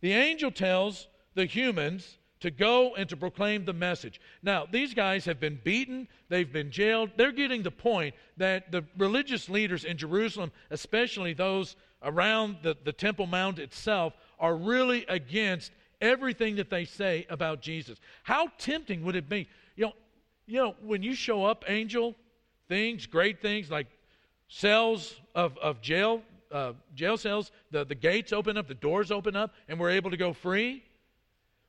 The 0.00 0.12
angel 0.12 0.52
tells 0.52 1.08
the 1.36 1.46
humans 1.46 2.18
to 2.40 2.50
go 2.50 2.94
and 2.96 3.08
to 3.08 3.16
proclaim 3.16 3.64
the 3.64 3.72
message. 3.72 4.20
Now, 4.42 4.66
these 4.70 4.92
guys 4.92 5.24
have 5.24 5.38
been 5.38 5.60
beaten, 5.62 6.08
they've 6.28 6.52
been 6.52 6.70
jailed. 6.70 7.10
They're 7.16 7.32
getting 7.32 7.62
the 7.62 7.70
point 7.70 8.14
that 8.36 8.72
the 8.72 8.84
religious 8.98 9.48
leaders 9.48 9.84
in 9.84 9.96
Jerusalem, 9.96 10.50
especially 10.70 11.32
those 11.32 11.76
around 12.02 12.56
the, 12.62 12.76
the 12.84 12.92
Temple 12.92 13.26
Mount 13.26 13.58
itself 13.58 14.12
are 14.38 14.56
really 14.56 15.06
against 15.08 15.72
everything 16.00 16.56
that 16.56 16.68
they 16.68 16.84
say 16.84 17.26
about 17.30 17.62
Jesus. 17.62 17.98
How 18.22 18.48
tempting 18.58 19.02
would 19.04 19.16
it 19.16 19.28
be? 19.28 19.48
You 19.76 19.86
know, 19.86 19.92
you 20.46 20.60
know 20.60 20.74
when 20.82 21.02
you 21.02 21.14
show 21.14 21.44
up, 21.44 21.64
angel, 21.68 22.14
things, 22.68 23.06
great 23.06 23.40
things 23.40 23.70
like 23.70 23.86
cells 24.48 25.14
of, 25.34 25.56
of 25.58 25.80
jail, 25.80 26.22
uh, 26.52 26.72
jail 26.94 27.16
cells, 27.16 27.50
the, 27.70 27.84
the 27.84 27.94
gates 27.94 28.32
open 28.32 28.56
up, 28.56 28.68
the 28.68 28.74
doors 28.74 29.10
open 29.10 29.34
up, 29.36 29.54
and 29.68 29.80
we're 29.80 29.90
able 29.90 30.10
to 30.10 30.16
go 30.16 30.32
free. 30.32 30.82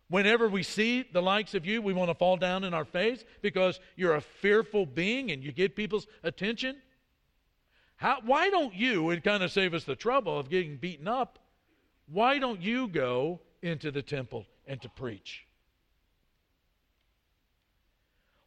Whenever 0.09 0.47
we 0.47 0.63
see 0.63 1.03
the 1.11 1.21
likes 1.21 1.53
of 1.53 1.65
you, 1.65 1.81
we 1.81 1.93
want 1.93 2.09
to 2.09 2.15
fall 2.15 2.37
down 2.37 2.63
in 2.63 2.73
our 2.73 2.85
face 2.85 3.25
because 3.41 3.79
you're 3.95 4.15
a 4.15 4.21
fearful 4.21 4.85
being 4.85 5.31
and 5.31 5.43
you 5.43 5.51
get 5.51 5.75
people's 5.75 6.07
attention. 6.23 6.77
How, 7.97 8.19
why 8.23 8.49
don't 8.49 8.73
you, 8.73 9.09
and 9.09 9.23
kind 9.23 9.43
of 9.43 9.51
save 9.51 9.73
us 9.73 9.83
the 9.83 9.95
trouble 9.95 10.39
of 10.39 10.49
getting 10.49 10.77
beaten 10.77 11.07
up, 11.07 11.39
why 12.07 12.39
don't 12.39 12.61
you 12.61 12.87
go 12.87 13.41
into 13.61 13.91
the 13.91 14.01
temple 14.01 14.45
and 14.65 14.81
to 14.81 14.89
preach? 14.89 15.45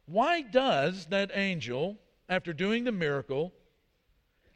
Why 0.05 0.41
does 0.41 1.05
that 1.07 1.31
angel, 1.33 1.99
after 2.27 2.53
doing 2.53 2.85
the 2.85 2.91
miracle, 2.91 3.53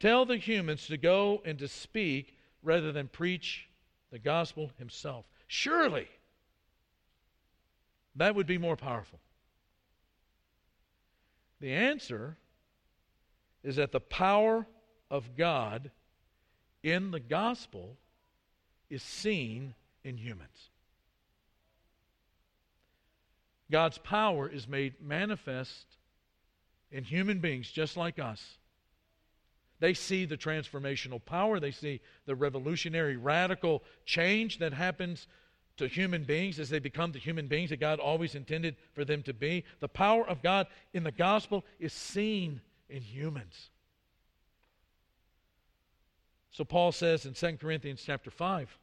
tell 0.00 0.26
the 0.26 0.38
humans 0.38 0.86
to 0.88 0.96
go 0.96 1.40
and 1.44 1.58
to 1.60 1.68
speak 1.68 2.36
rather 2.62 2.90
than 2.90 3.06
preach 3.06 3.68
the 4.10 4.18
gospel 4.18 4.72
himself? 4.78 5.24
Surely 5.46 6.08
that 8.16 8.34
would 8.34 8.46
be 8.46 8.58
more 8.58 8.76
powerful. 8.76 9.20
The 11.60 11.72
answer 11.72 12.36
is 13.62 13.76
that 13.76 13.92
the 13.92 14.00
power 14.00 14.66
of 15.10 15.36
God 15.36 15.90
in 16.82 17.10
the 17.10 17.20
gospel 17.20 17.96
is 18.90 19.02
seen 19.02 19.74
in 20.04 20.16
humans. 20.16 20.70
God's 23.70 23.98
power 23.98 24.48
is 24.48 24.68
made 24.68 24.94
manifest 25.02 25.86
in 26.92 27.04
human 27.04 27.40
beings 27.40 27.70
just 27.70 27.96
like 27.96 28.18
us. 28.18 28.58
They 29.80 29.92
see 29.92 30.24
the 30.24 30.36
transformational 30.36 31.22
power, 31.22 31.60
they 31.60 31.72
see 31.72 32.00
the 32.24 32.34
revolutionary, 32.34 33.16
radical 33.16 33.82
change 34.04 34.58
that 34.58 34.72
happens 34.72 35.26
to 35.76 35.86
human 35.86 36.24
beings 36.24 36.58
as 36.58 36.70
they 36.70 36.78
become 36.78 37.12
the 37.12 37.18
human 37.18 37.46
beings 37.46 37.70
that 37.70 37.80
God 37.80 37.98
always 37.98 38.34
intended 38.34 38.76
for 38.94 39.04
them 39.04 39.22
to 39.24 39.34
be. 39.34 39.64
The 39.80 39.88
power 39.88 40.26
of 40.26 40.42
God 40.42 40.66
in 40.94 41.04
the 41.04 41.12
gospel 41.12 41.64
is 41.78 41.92
seen 41.92 42.60
in 42.88 43.02
humans. 43.02 43.70
So 46.50 46.64
Paul 46.64 46.92
says 46.92 47.26
in 47.26 47.34
2 47.34 47.58
Corinthians 47.58 48.02
chapter 48.04 48.30
5 48.30 48.78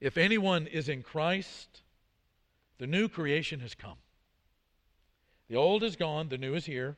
if 0.00 0.16
anyone 0.16 0.66
is 0.66 0.88
in 0.88 1.02
Christ, 1.02 1.82
the 2.78 2.86
new 2.86 3.08
creation 3.08 3.60
has 3.60 3.74
come. 3.74 3.98
The 5.48 5.56
old 5.56 5.82
is 5.82 5.96
gone, 5.96 6.28
the 6.28 6.38
new 6.38 6.54
is 6.54 6.66
here. 6.66 6.96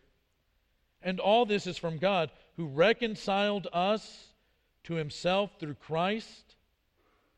And 1.03 1.19
all 1.19 1.47
this 1.47 1.67
is 1.67 1.79
from 1.79 1.97
God, 1.97 2.31
who 2.57 2.67
reconciled 2.67 3.69
us 3.73 4.35
to 4.85 4.95
himself 4.95 5.53
through 5.59 5.75
Christ 5.75 6.57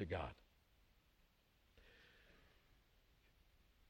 to 0.00 0.04
God. 0.04 0.32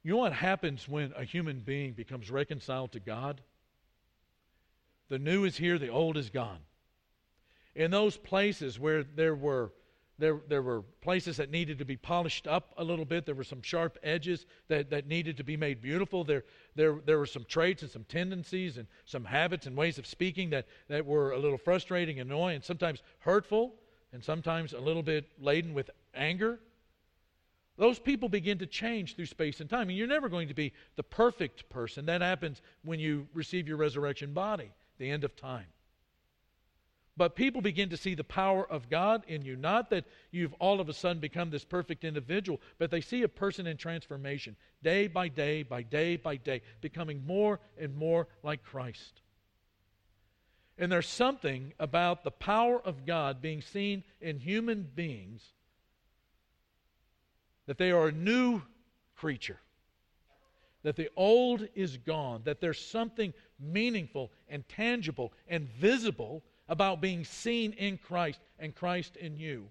You 0.03 0.13
know 0.13 0.19
what 0.19 0.33
happens 0.33 0.89
when 0.89 1.13
a 1.17 1.25
human 1.25 1.61
being 1.61 1.93
becomes 1.93 2.31
reconciled 2.31 2.93
to 2.93 3.01
God? 3.01 3.41
The 5.09 5.19
new 5.19 5.45
is 5.45 5.57
here, 5.57 5.79
the 5.79 5.89
old 5.89 6.17
is 6.17 6.31
gone. 6.31 6.61
In 7.75 7.91
those 7.91 8.17
places 8.17 8.79
where 8.79 9.03
there 9.03 9.35
were 9.35 9.73
there, 10.19 10.39
there 10.49 10.61
were 10.61 10.83
places 11.01 11.39
that 11.39 11.51
needed 11.51 11.79
to 11.79 11.87
be 11.87 11.97
polished 11.97 12.47
up 12.47 12.75
a 12.77 12.85
little 12.85 13.07
bit. 13.07 13.25
There 13.25 13.35
were 13.35 13.43
some 13.43 13.63
sharp 13.63 13.97
edges 14.03 14.45
that, 14.69 14.91
that 14.91 15.07
needed 15.07 15.39
to 15.39 15.45
be 15.45 15.57
made 15.57 15.81
beautiful. 15.81 16.25
There, 16.25 16.45
there, 16.75 16.97
there 17.07 17.19
were 17.19 17.25
some 17.25 17.47
traits 17.47 17.81
and 17.81 17.91
some 17.91 18.05
tendencies 18.05 18.77
and 18.77 18.87
some 19.07 19.25
habits 19.25 19.67
and 19.67 19.75
ways 19.75 19.99
of 19.99 20.07
speaking 20.07 20.51
that, 20.51 20.67
that 20.89 21.07
were 21.07 21.33
a 21.33 21.39
little 21.39 21.57
frustrating 21.57 22.21
annoying 22.21 22.61
sometimes 22.63 23.03
hurtful 23.21 23.75
and 24.13 24.23
sometimes 24.23 24.75
a 24.75 24.81
little 24.81 25.03
bit 25.03 25.27
laden 25.41 25.73
with 25.73 25.89
anger. 26.15 26.61
Those 27.77 27.99
people 27.99 28.29
begin 28.29 28.59
to 28.59 28.67
change 28.67 29.17
through 29.17 29.27
space 29.27 29.61
and 29.61 29.71
time. 29.71 29.89
And 29.89 29.97
you're 29.97 30.07
never 30.07 30.29
going 30.29 30.49
to 30.49 30.55
be 30.55 30.73
the 30.97 31.03
perfect 31.03 31.69
person. 31.71 32.07
That 32.07 32.21
happens 32.21 32.61
when 32.85 33.01
you 33.01 33.27
receive 33.33 33.67
your 33.67 33.79
resurrection 33.79 34.35
body, 34.35 34.71
the 34.99 35.11
end 35.11 35.25
of 35.25 35.35
time. 35.35 35.67
But 37.17 37.35
people 37.35 37.61
begin 37.61 37.91
to 37.91 37.97
see 37.97 38.15
the 38.15 38.25
power 38.25 38.67
of 38.71 38.89
God 38.89 39.25
in 39.29 39.43
you. 39.43 39.57
Not 39.57 39.91
that 39.91 40.07
you've 40.31 40.55
all 40.55 40.81
of 40.81 40.89
a 40.89 40.93
sudden 40.95 41.21
become 41.21 41.51
this 41.51 41.65
perfect 41.65 42.05
individual, 42.05 42.61
but 42.79 42.91
they 42.91 43.01
see 43.01 43.23
a 43.23 43.29
person 43.29 43.67
in 43.67 43.77
transformation 43.77 44.57
day 44.83 45.07
by 45.07 45.29
day, 45.29 45.63
by 45.63 45.83
day 45.83 46.17
by 46.17 46.37
day, 46.37 46.63
becoming 46.81 47.27
more 47.27 47.61
and 47.79 47.95
more 47.95 48.29
like 48.43 48.63
Christ. 48.63 49.21
And 50.79 50.91
there's 50.91 51.09
something 51.09 51.75
about 51.79 52.25
the 52.25 52.31
power 52.31 52.81
of 52.81 53.05
God 53.05 53.43
being 53.43 53.61
seen 53.61 54.03
in 54.23 54.39
human 54.39 54.89
beings 54.95 55.43
that 57.71 57.79
they 57.79 57.93
are 57.93 58.09
a 58.09 58.13
new 58.13 58.61
creature, 59.15 59.61
that 60.83 60.97
the 60.97 61.09
old 61.15 61.69
is 61.77 61.99
gone, 61.99 62.41
that 62.43 62.61
there's 62.61 62.85
something 62.85 63.33
meaningful 63.61 64.33
and 64.49 64.69
tangible 64.69 65.33
and 65.47 65.69
visible 65.79 66.43
about 66.69 67.01
being 67.01 67.23
seen 67.23 67.73
in 67.75 67.97
Christ 67.97 68.41
and 68.59 68.75
Christ 68.75 69.17
in 69.17 69.37
you 69.37 69.69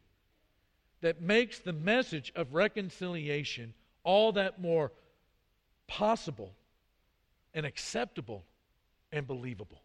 that 1.01 1.21
makes 1.21 1.59
the 1.59 1.73
message 1.73 2.31
of 2.37 2.53
reconciliation 2.53 3.73
all 4.05 4.31
that 4.31 4.61
more 4.61 4.93
possible 5.85 6.53
and 7.53 7.65
acceptable 7.65 8.45
and 9.11 9.27
believable. 9.27 9.81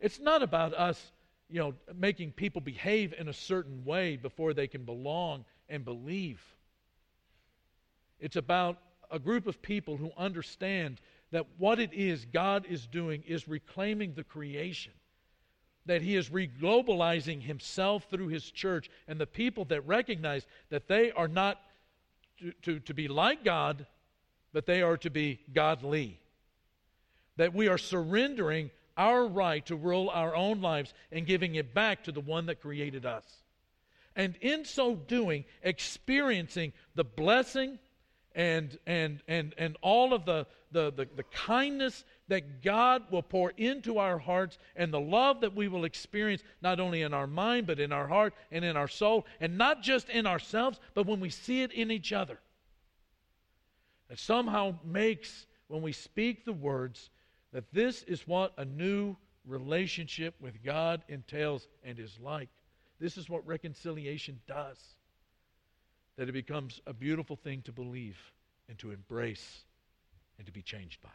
It's 0.00 0.18
not 0.18 0.42
about 0.42 0.72
us, 0.72 1.12
you 1.50 1.60
know, 1.60 1.74
making 1.94 2.32
people 2.32 2.62
behave 2.62 3.12
in 3.18 3.28
a 3.28 3.34
certain 3.34 3.84
way 3.84 4.16
before 4.16 4.54
they 4.54 4.68
can 4.68 4.86
belong 4.86 5.44
and 5.70 5.84
believe. 5.84 6.42
It's 8.18 8.36
about 8.36 8.78
a 9.10 9.18
group 9.18 9.46
of 9.46 9.62
people 9.62 9.96
who 9.96 10.10
understand 10.18 11.00
that 11.30 11.46
what 11.56 11.78
it 11.78 11.92
is 11.94 12.26
God 12.26 12.66
is 12.68 12.86
doing 12.86 13.22
is 13.26 13.48
reclaiming 13.48 14.12
the 14.12 14.24
creation 14.24 14.92
that 15.86 16.02
he 16.02 16.14
is 16.14 16.28
reglobalizing 16.28 17.42
himself 17.42 18.06
through 18.10 18.28
his 18.28 18.50
church 18.50 18.90
and 19.08 19.18
the 19.18 19.26
people 19.26 19.64
that 19.66 19.86
recognize 19.86 20.46
that 20.68 20.88
they 20.88 21.10
are 21.12 21.28
not 21.28 21.60
to, 22.38 22.52
to, 22.62 22.78
to 22.80 22.94
be 22.94 23.08
like 23.08 23.44
God, 23.44 23.86
but 24.52 24.66
they 24.66 24.82
are 24.82 24.96
to 24.98 25.10
be 25.10 25.40
godly. 25.52 26.20
That 27.36 27.54
we 27.54 27.68
are 27.68 27.78
surrendering 27.78 28.70
our 28.96 29.26
right 29.26 29.64
to 29.66 29.76
rule 29.76 30.10
our 30.10 30.34
own 30.36 30.60
lives 30.60 30.92
and 31.10 31.26
giving 31.26 31.54
it 31.54 31.72
back 31.74 32.04
to 32.04 32.12
the 32.12 32.20
one 32.20 32.46
that 32.46 32.60
created 32.60 33.06
us. 33.06 33.39
And 34.16 34.36
in 34.40 34.64
so 34.64 34.94
doing, 34.94 35.44
experiencing 35.62 36.72
the 36.94 37.04
blessing 37.04 37.78
and, 38.34 38.78
and, 38.86 39.22
and, 39.28 39.54
and 39.58 39.76
all 39.82 40.12
of 40.12 40.24
the, 40.24 40.46
the, 40.72 40.92
the, 40.92 41.08
the 41.16 41.22
kindness 41.24 42.04
that 42.28 42.62
God 42.62 43.02
will 43.10 43.22
pour 43.22 43.50
into 43.56 43.98
our 43.98 44.18
hearts 44.18 44.58
and 44.76 44.92
the 44.92 45.00
love 45.00 45.40
that 45.40 45.54
we 45.54 45.68
will 45.68 45.84
experience 45.84 46.42
not 46.62 46.78
only 46.78 47.02
in 47.02 47.12
our 47.12 47.26
mind, 47.26 47.66
but 47.66 47.80
in 47.80 47.92
our 47.92 48.06
heart 48.06 48.34
and 48.52 48.64
in 48.64 48.76
our 48.76 48.88
soul, 48.88 49.26
and 49.40 49.58
not 49.58 49.82
just 49.82 50.08
in 50.08 50.26
ourselves, 50.26 50.78
but 50.94 51.06
when 51.06 51.20
we 51.20 51.30
see 51.30 51.62
it 51.62 51.72
in 51.72 51.90
each 51.90 52.12
other. 52.12 52.38
It 54.08 54.18
somehow 54.18 54.74
makes, 54.84 55.46
when 55.68 55.82
we 55.82 55.92
speak 55.92 56.44
the 56.44 56.52
words, 56.52 57.10
that 57.52 57.72
this 57.72 58.02
is 58.04 58.26
what 58.26 58.52
a 58.56 58.64
new 58.64 59.16
relationship 59.46 60.34
with 60.40 60.62
God 60.64 61.02
entails 61.08 61.66
and 61.84 61.98
is 61.98 62.18
like. 62.20 62.48
This 63.00 63.16
is 63.16 63.28
what 63.28 63.46
reconciliation 63.46 64.40
does. 64.46 64.78
That 66.16 66.28
it 66.28 66.32
becomes 66.32 66.80
a 66.86 66.92
beautiful 66.92 67.36
thing 67.36 67.62
to 67.62 67.72
believe 67.72 68.18
and 68.68 68.78
to 68.80 68.90
embrace 68.90 69.64
and 70.36 70.46
to 70.46 70.52
be 70.52 70.62
changed 70.62 71.00
by. 71.02 71.08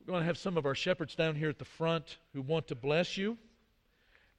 We're 0.00 0.12
going 0.12 0.22
to 0.22 0.26
have 0.26 0.38
some 0.38 0.56
of 0.58 0.66
our 0.66 0.74
shepherds 0.74 1.14
down 1.14 1.36
here 1.36 1.48
at 1.48 1.58
the 1.58 1.64
front 1.64 2.18
who 2.32 2.42
want 2.42 2.66
to 2.68 2.74
bless 2.74 3.16
you. 3.16 3.38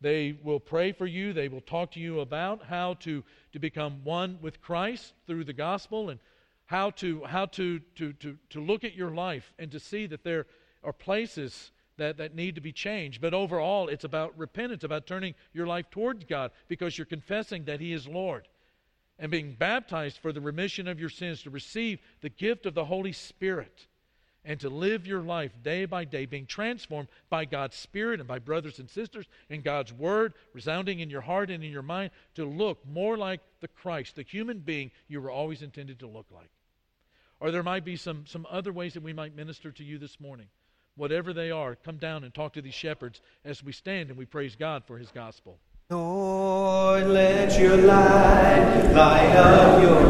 They 0.02 0.38
will 0.44 0.60
pray 0.60 0.92
for 0.92 1.06
you. 1.06 1.32
They 1.32 1.48
will 1.48 1.62
talk 1.62 1.92
to 1.92 2.00
you 2.02 2.20
about 2.20 2.66
how 2.66 2.96
to, 2.96 3.24
to 3.54 3.60
become 3.60 4.02
one 4.04 4.38
with 4.42 4.62
Christ 4.62 5.14
through 5.26 5.46
the 5.46 5.54
gospel 5.54 6.10
and 6.10 6.20
how 6.66 6.90
to 6.92 7.24
how 7.24 7.46
to, 7.46 7.80
to, 7.96 8.12
to, 8.14 8.38
to 8.50 8.60
look 8.60 8.84
at 8.84 8.96
your 8.96 9.12
life 9.12 9.54
and 9.58 9.72
to 9.72 9.80
see 9.80 10.06
that 10.08 10.26
there 10.26 10.46
are 10.84 10.92
places 10.92 11.72
that, 11.98 12.18
that 12.18 12.36
need 12.36 12.56
to 12.56 12.62
be 12.62 12.72
changed. 12.72 13.22
But 13.22 13.34
overall, 13.34 13.88
it's 13.88 14.04
about 14.04 14.38
repentance, 14.38 14.84
about 14.84 15.06
turning 15.06 15.36
your 15.54 15.68
life 15.68 15.90
towards 15.90 16.24
God 16.26 16.52
because 16.68 16.98
you're 16.98 17.06
confessing 17.06 17.66
that 17.66 17.80
He 17.80 17.94
is 17.94 18.08
Lord 18.08 18.48
and 19.20 19.32
being 19.32 19.54
baptized 19.54 20.18
for 20.18 20.34
the 20.34 20.42
remission 20.42 20.88
of 20.88 21.00
your 21.00 21.10
sins 21.10 21.44
to 21.44 21.50
receive 21.50 22.00
the 22.22 22.30
gift 22.30 22.66
of 22.66 22.74
the 22.74 22.86
Holy 22.86 23.12
Spirit 23.12 23.88
and 24.46 24.60
to 24.60 24.70
live 24.70 25.08
your 25.08 25.22
life 25.22 25.52
day 25.64 25.86
by 25.86 26.04
day, 26.04 26.26
being 26.26 26.46
transformed 26.46 27.08
by 27.30 27.46
God's 27.46 27.78
Spirit 27.78 28.20
and 28.20 28.28
by 28.28 28.40
brothers 28.40 28.80
and 28.80 28.90
sisters 28.90 29.26
and 29.50 29.64
God's 29.64 29.94
Word 29.94 30.34
resounding 30.54 31.00
in 31.00 31.10
your 31.10 31.22
heart 31.22 31.50
and 31.50 31.64
in 31.64 31.72
your 31.72 31.82
mind 31.82 32.12
to 32.36 32.46
look 32.46 32.86
more 32.86 33.18
like 33.18 33.40
the 33.62 33.68
Christ, 33.68 34.16
the 34.16 34.24
human 34.24 34.60
being 34.60 34.92
you 35.08 35.22
were 35.22 35.32
always 35.32 35.62
intended 35.62 36.00
to 36.00 36.08
look 36.08 36.28
like. 36.30 36.50
Or 37.40 37.52
there 37.52 37.64
might 37.64 37.86
be 37.86 37.96
some, 37.96 38.26
some 38.26 38.46
other 38.50 38.74
ways 38.74 38.94
that 38.96 39.04
we 39.04 39.14
might 39.14 39.36
minister 39.36 39.72
to 39.72 39.84
you 39.84 39.98
this 39.98 40.20
morning. 40.20 40.48
Whatever 40.96 41.34
they 41.34 41.50
are, 41.50 41.76
come 41.76 41.98
down 41.98 42.24
and 42.24 42.34
talk 42.34 42.54
to 42.54 42.62
these 42.62 42.74
shepherds 42.74 43.22
as 43.44 43.64
we 43.64 43.72
stand 43.72 44.10
and 44.10 44.18
we 44.18 44.26
praise 44.26 44.56
God 44.56 44.84
for 44.86 44.98
His 44.98 45.10
gospel. 45.12 45.58
Lord, 45.90 47.08
let 47.08 47.60
your 47.60 47.78
light 47.78 48.92
light 48.94 49.36
up 49.36 49.82
your 49.82 50.00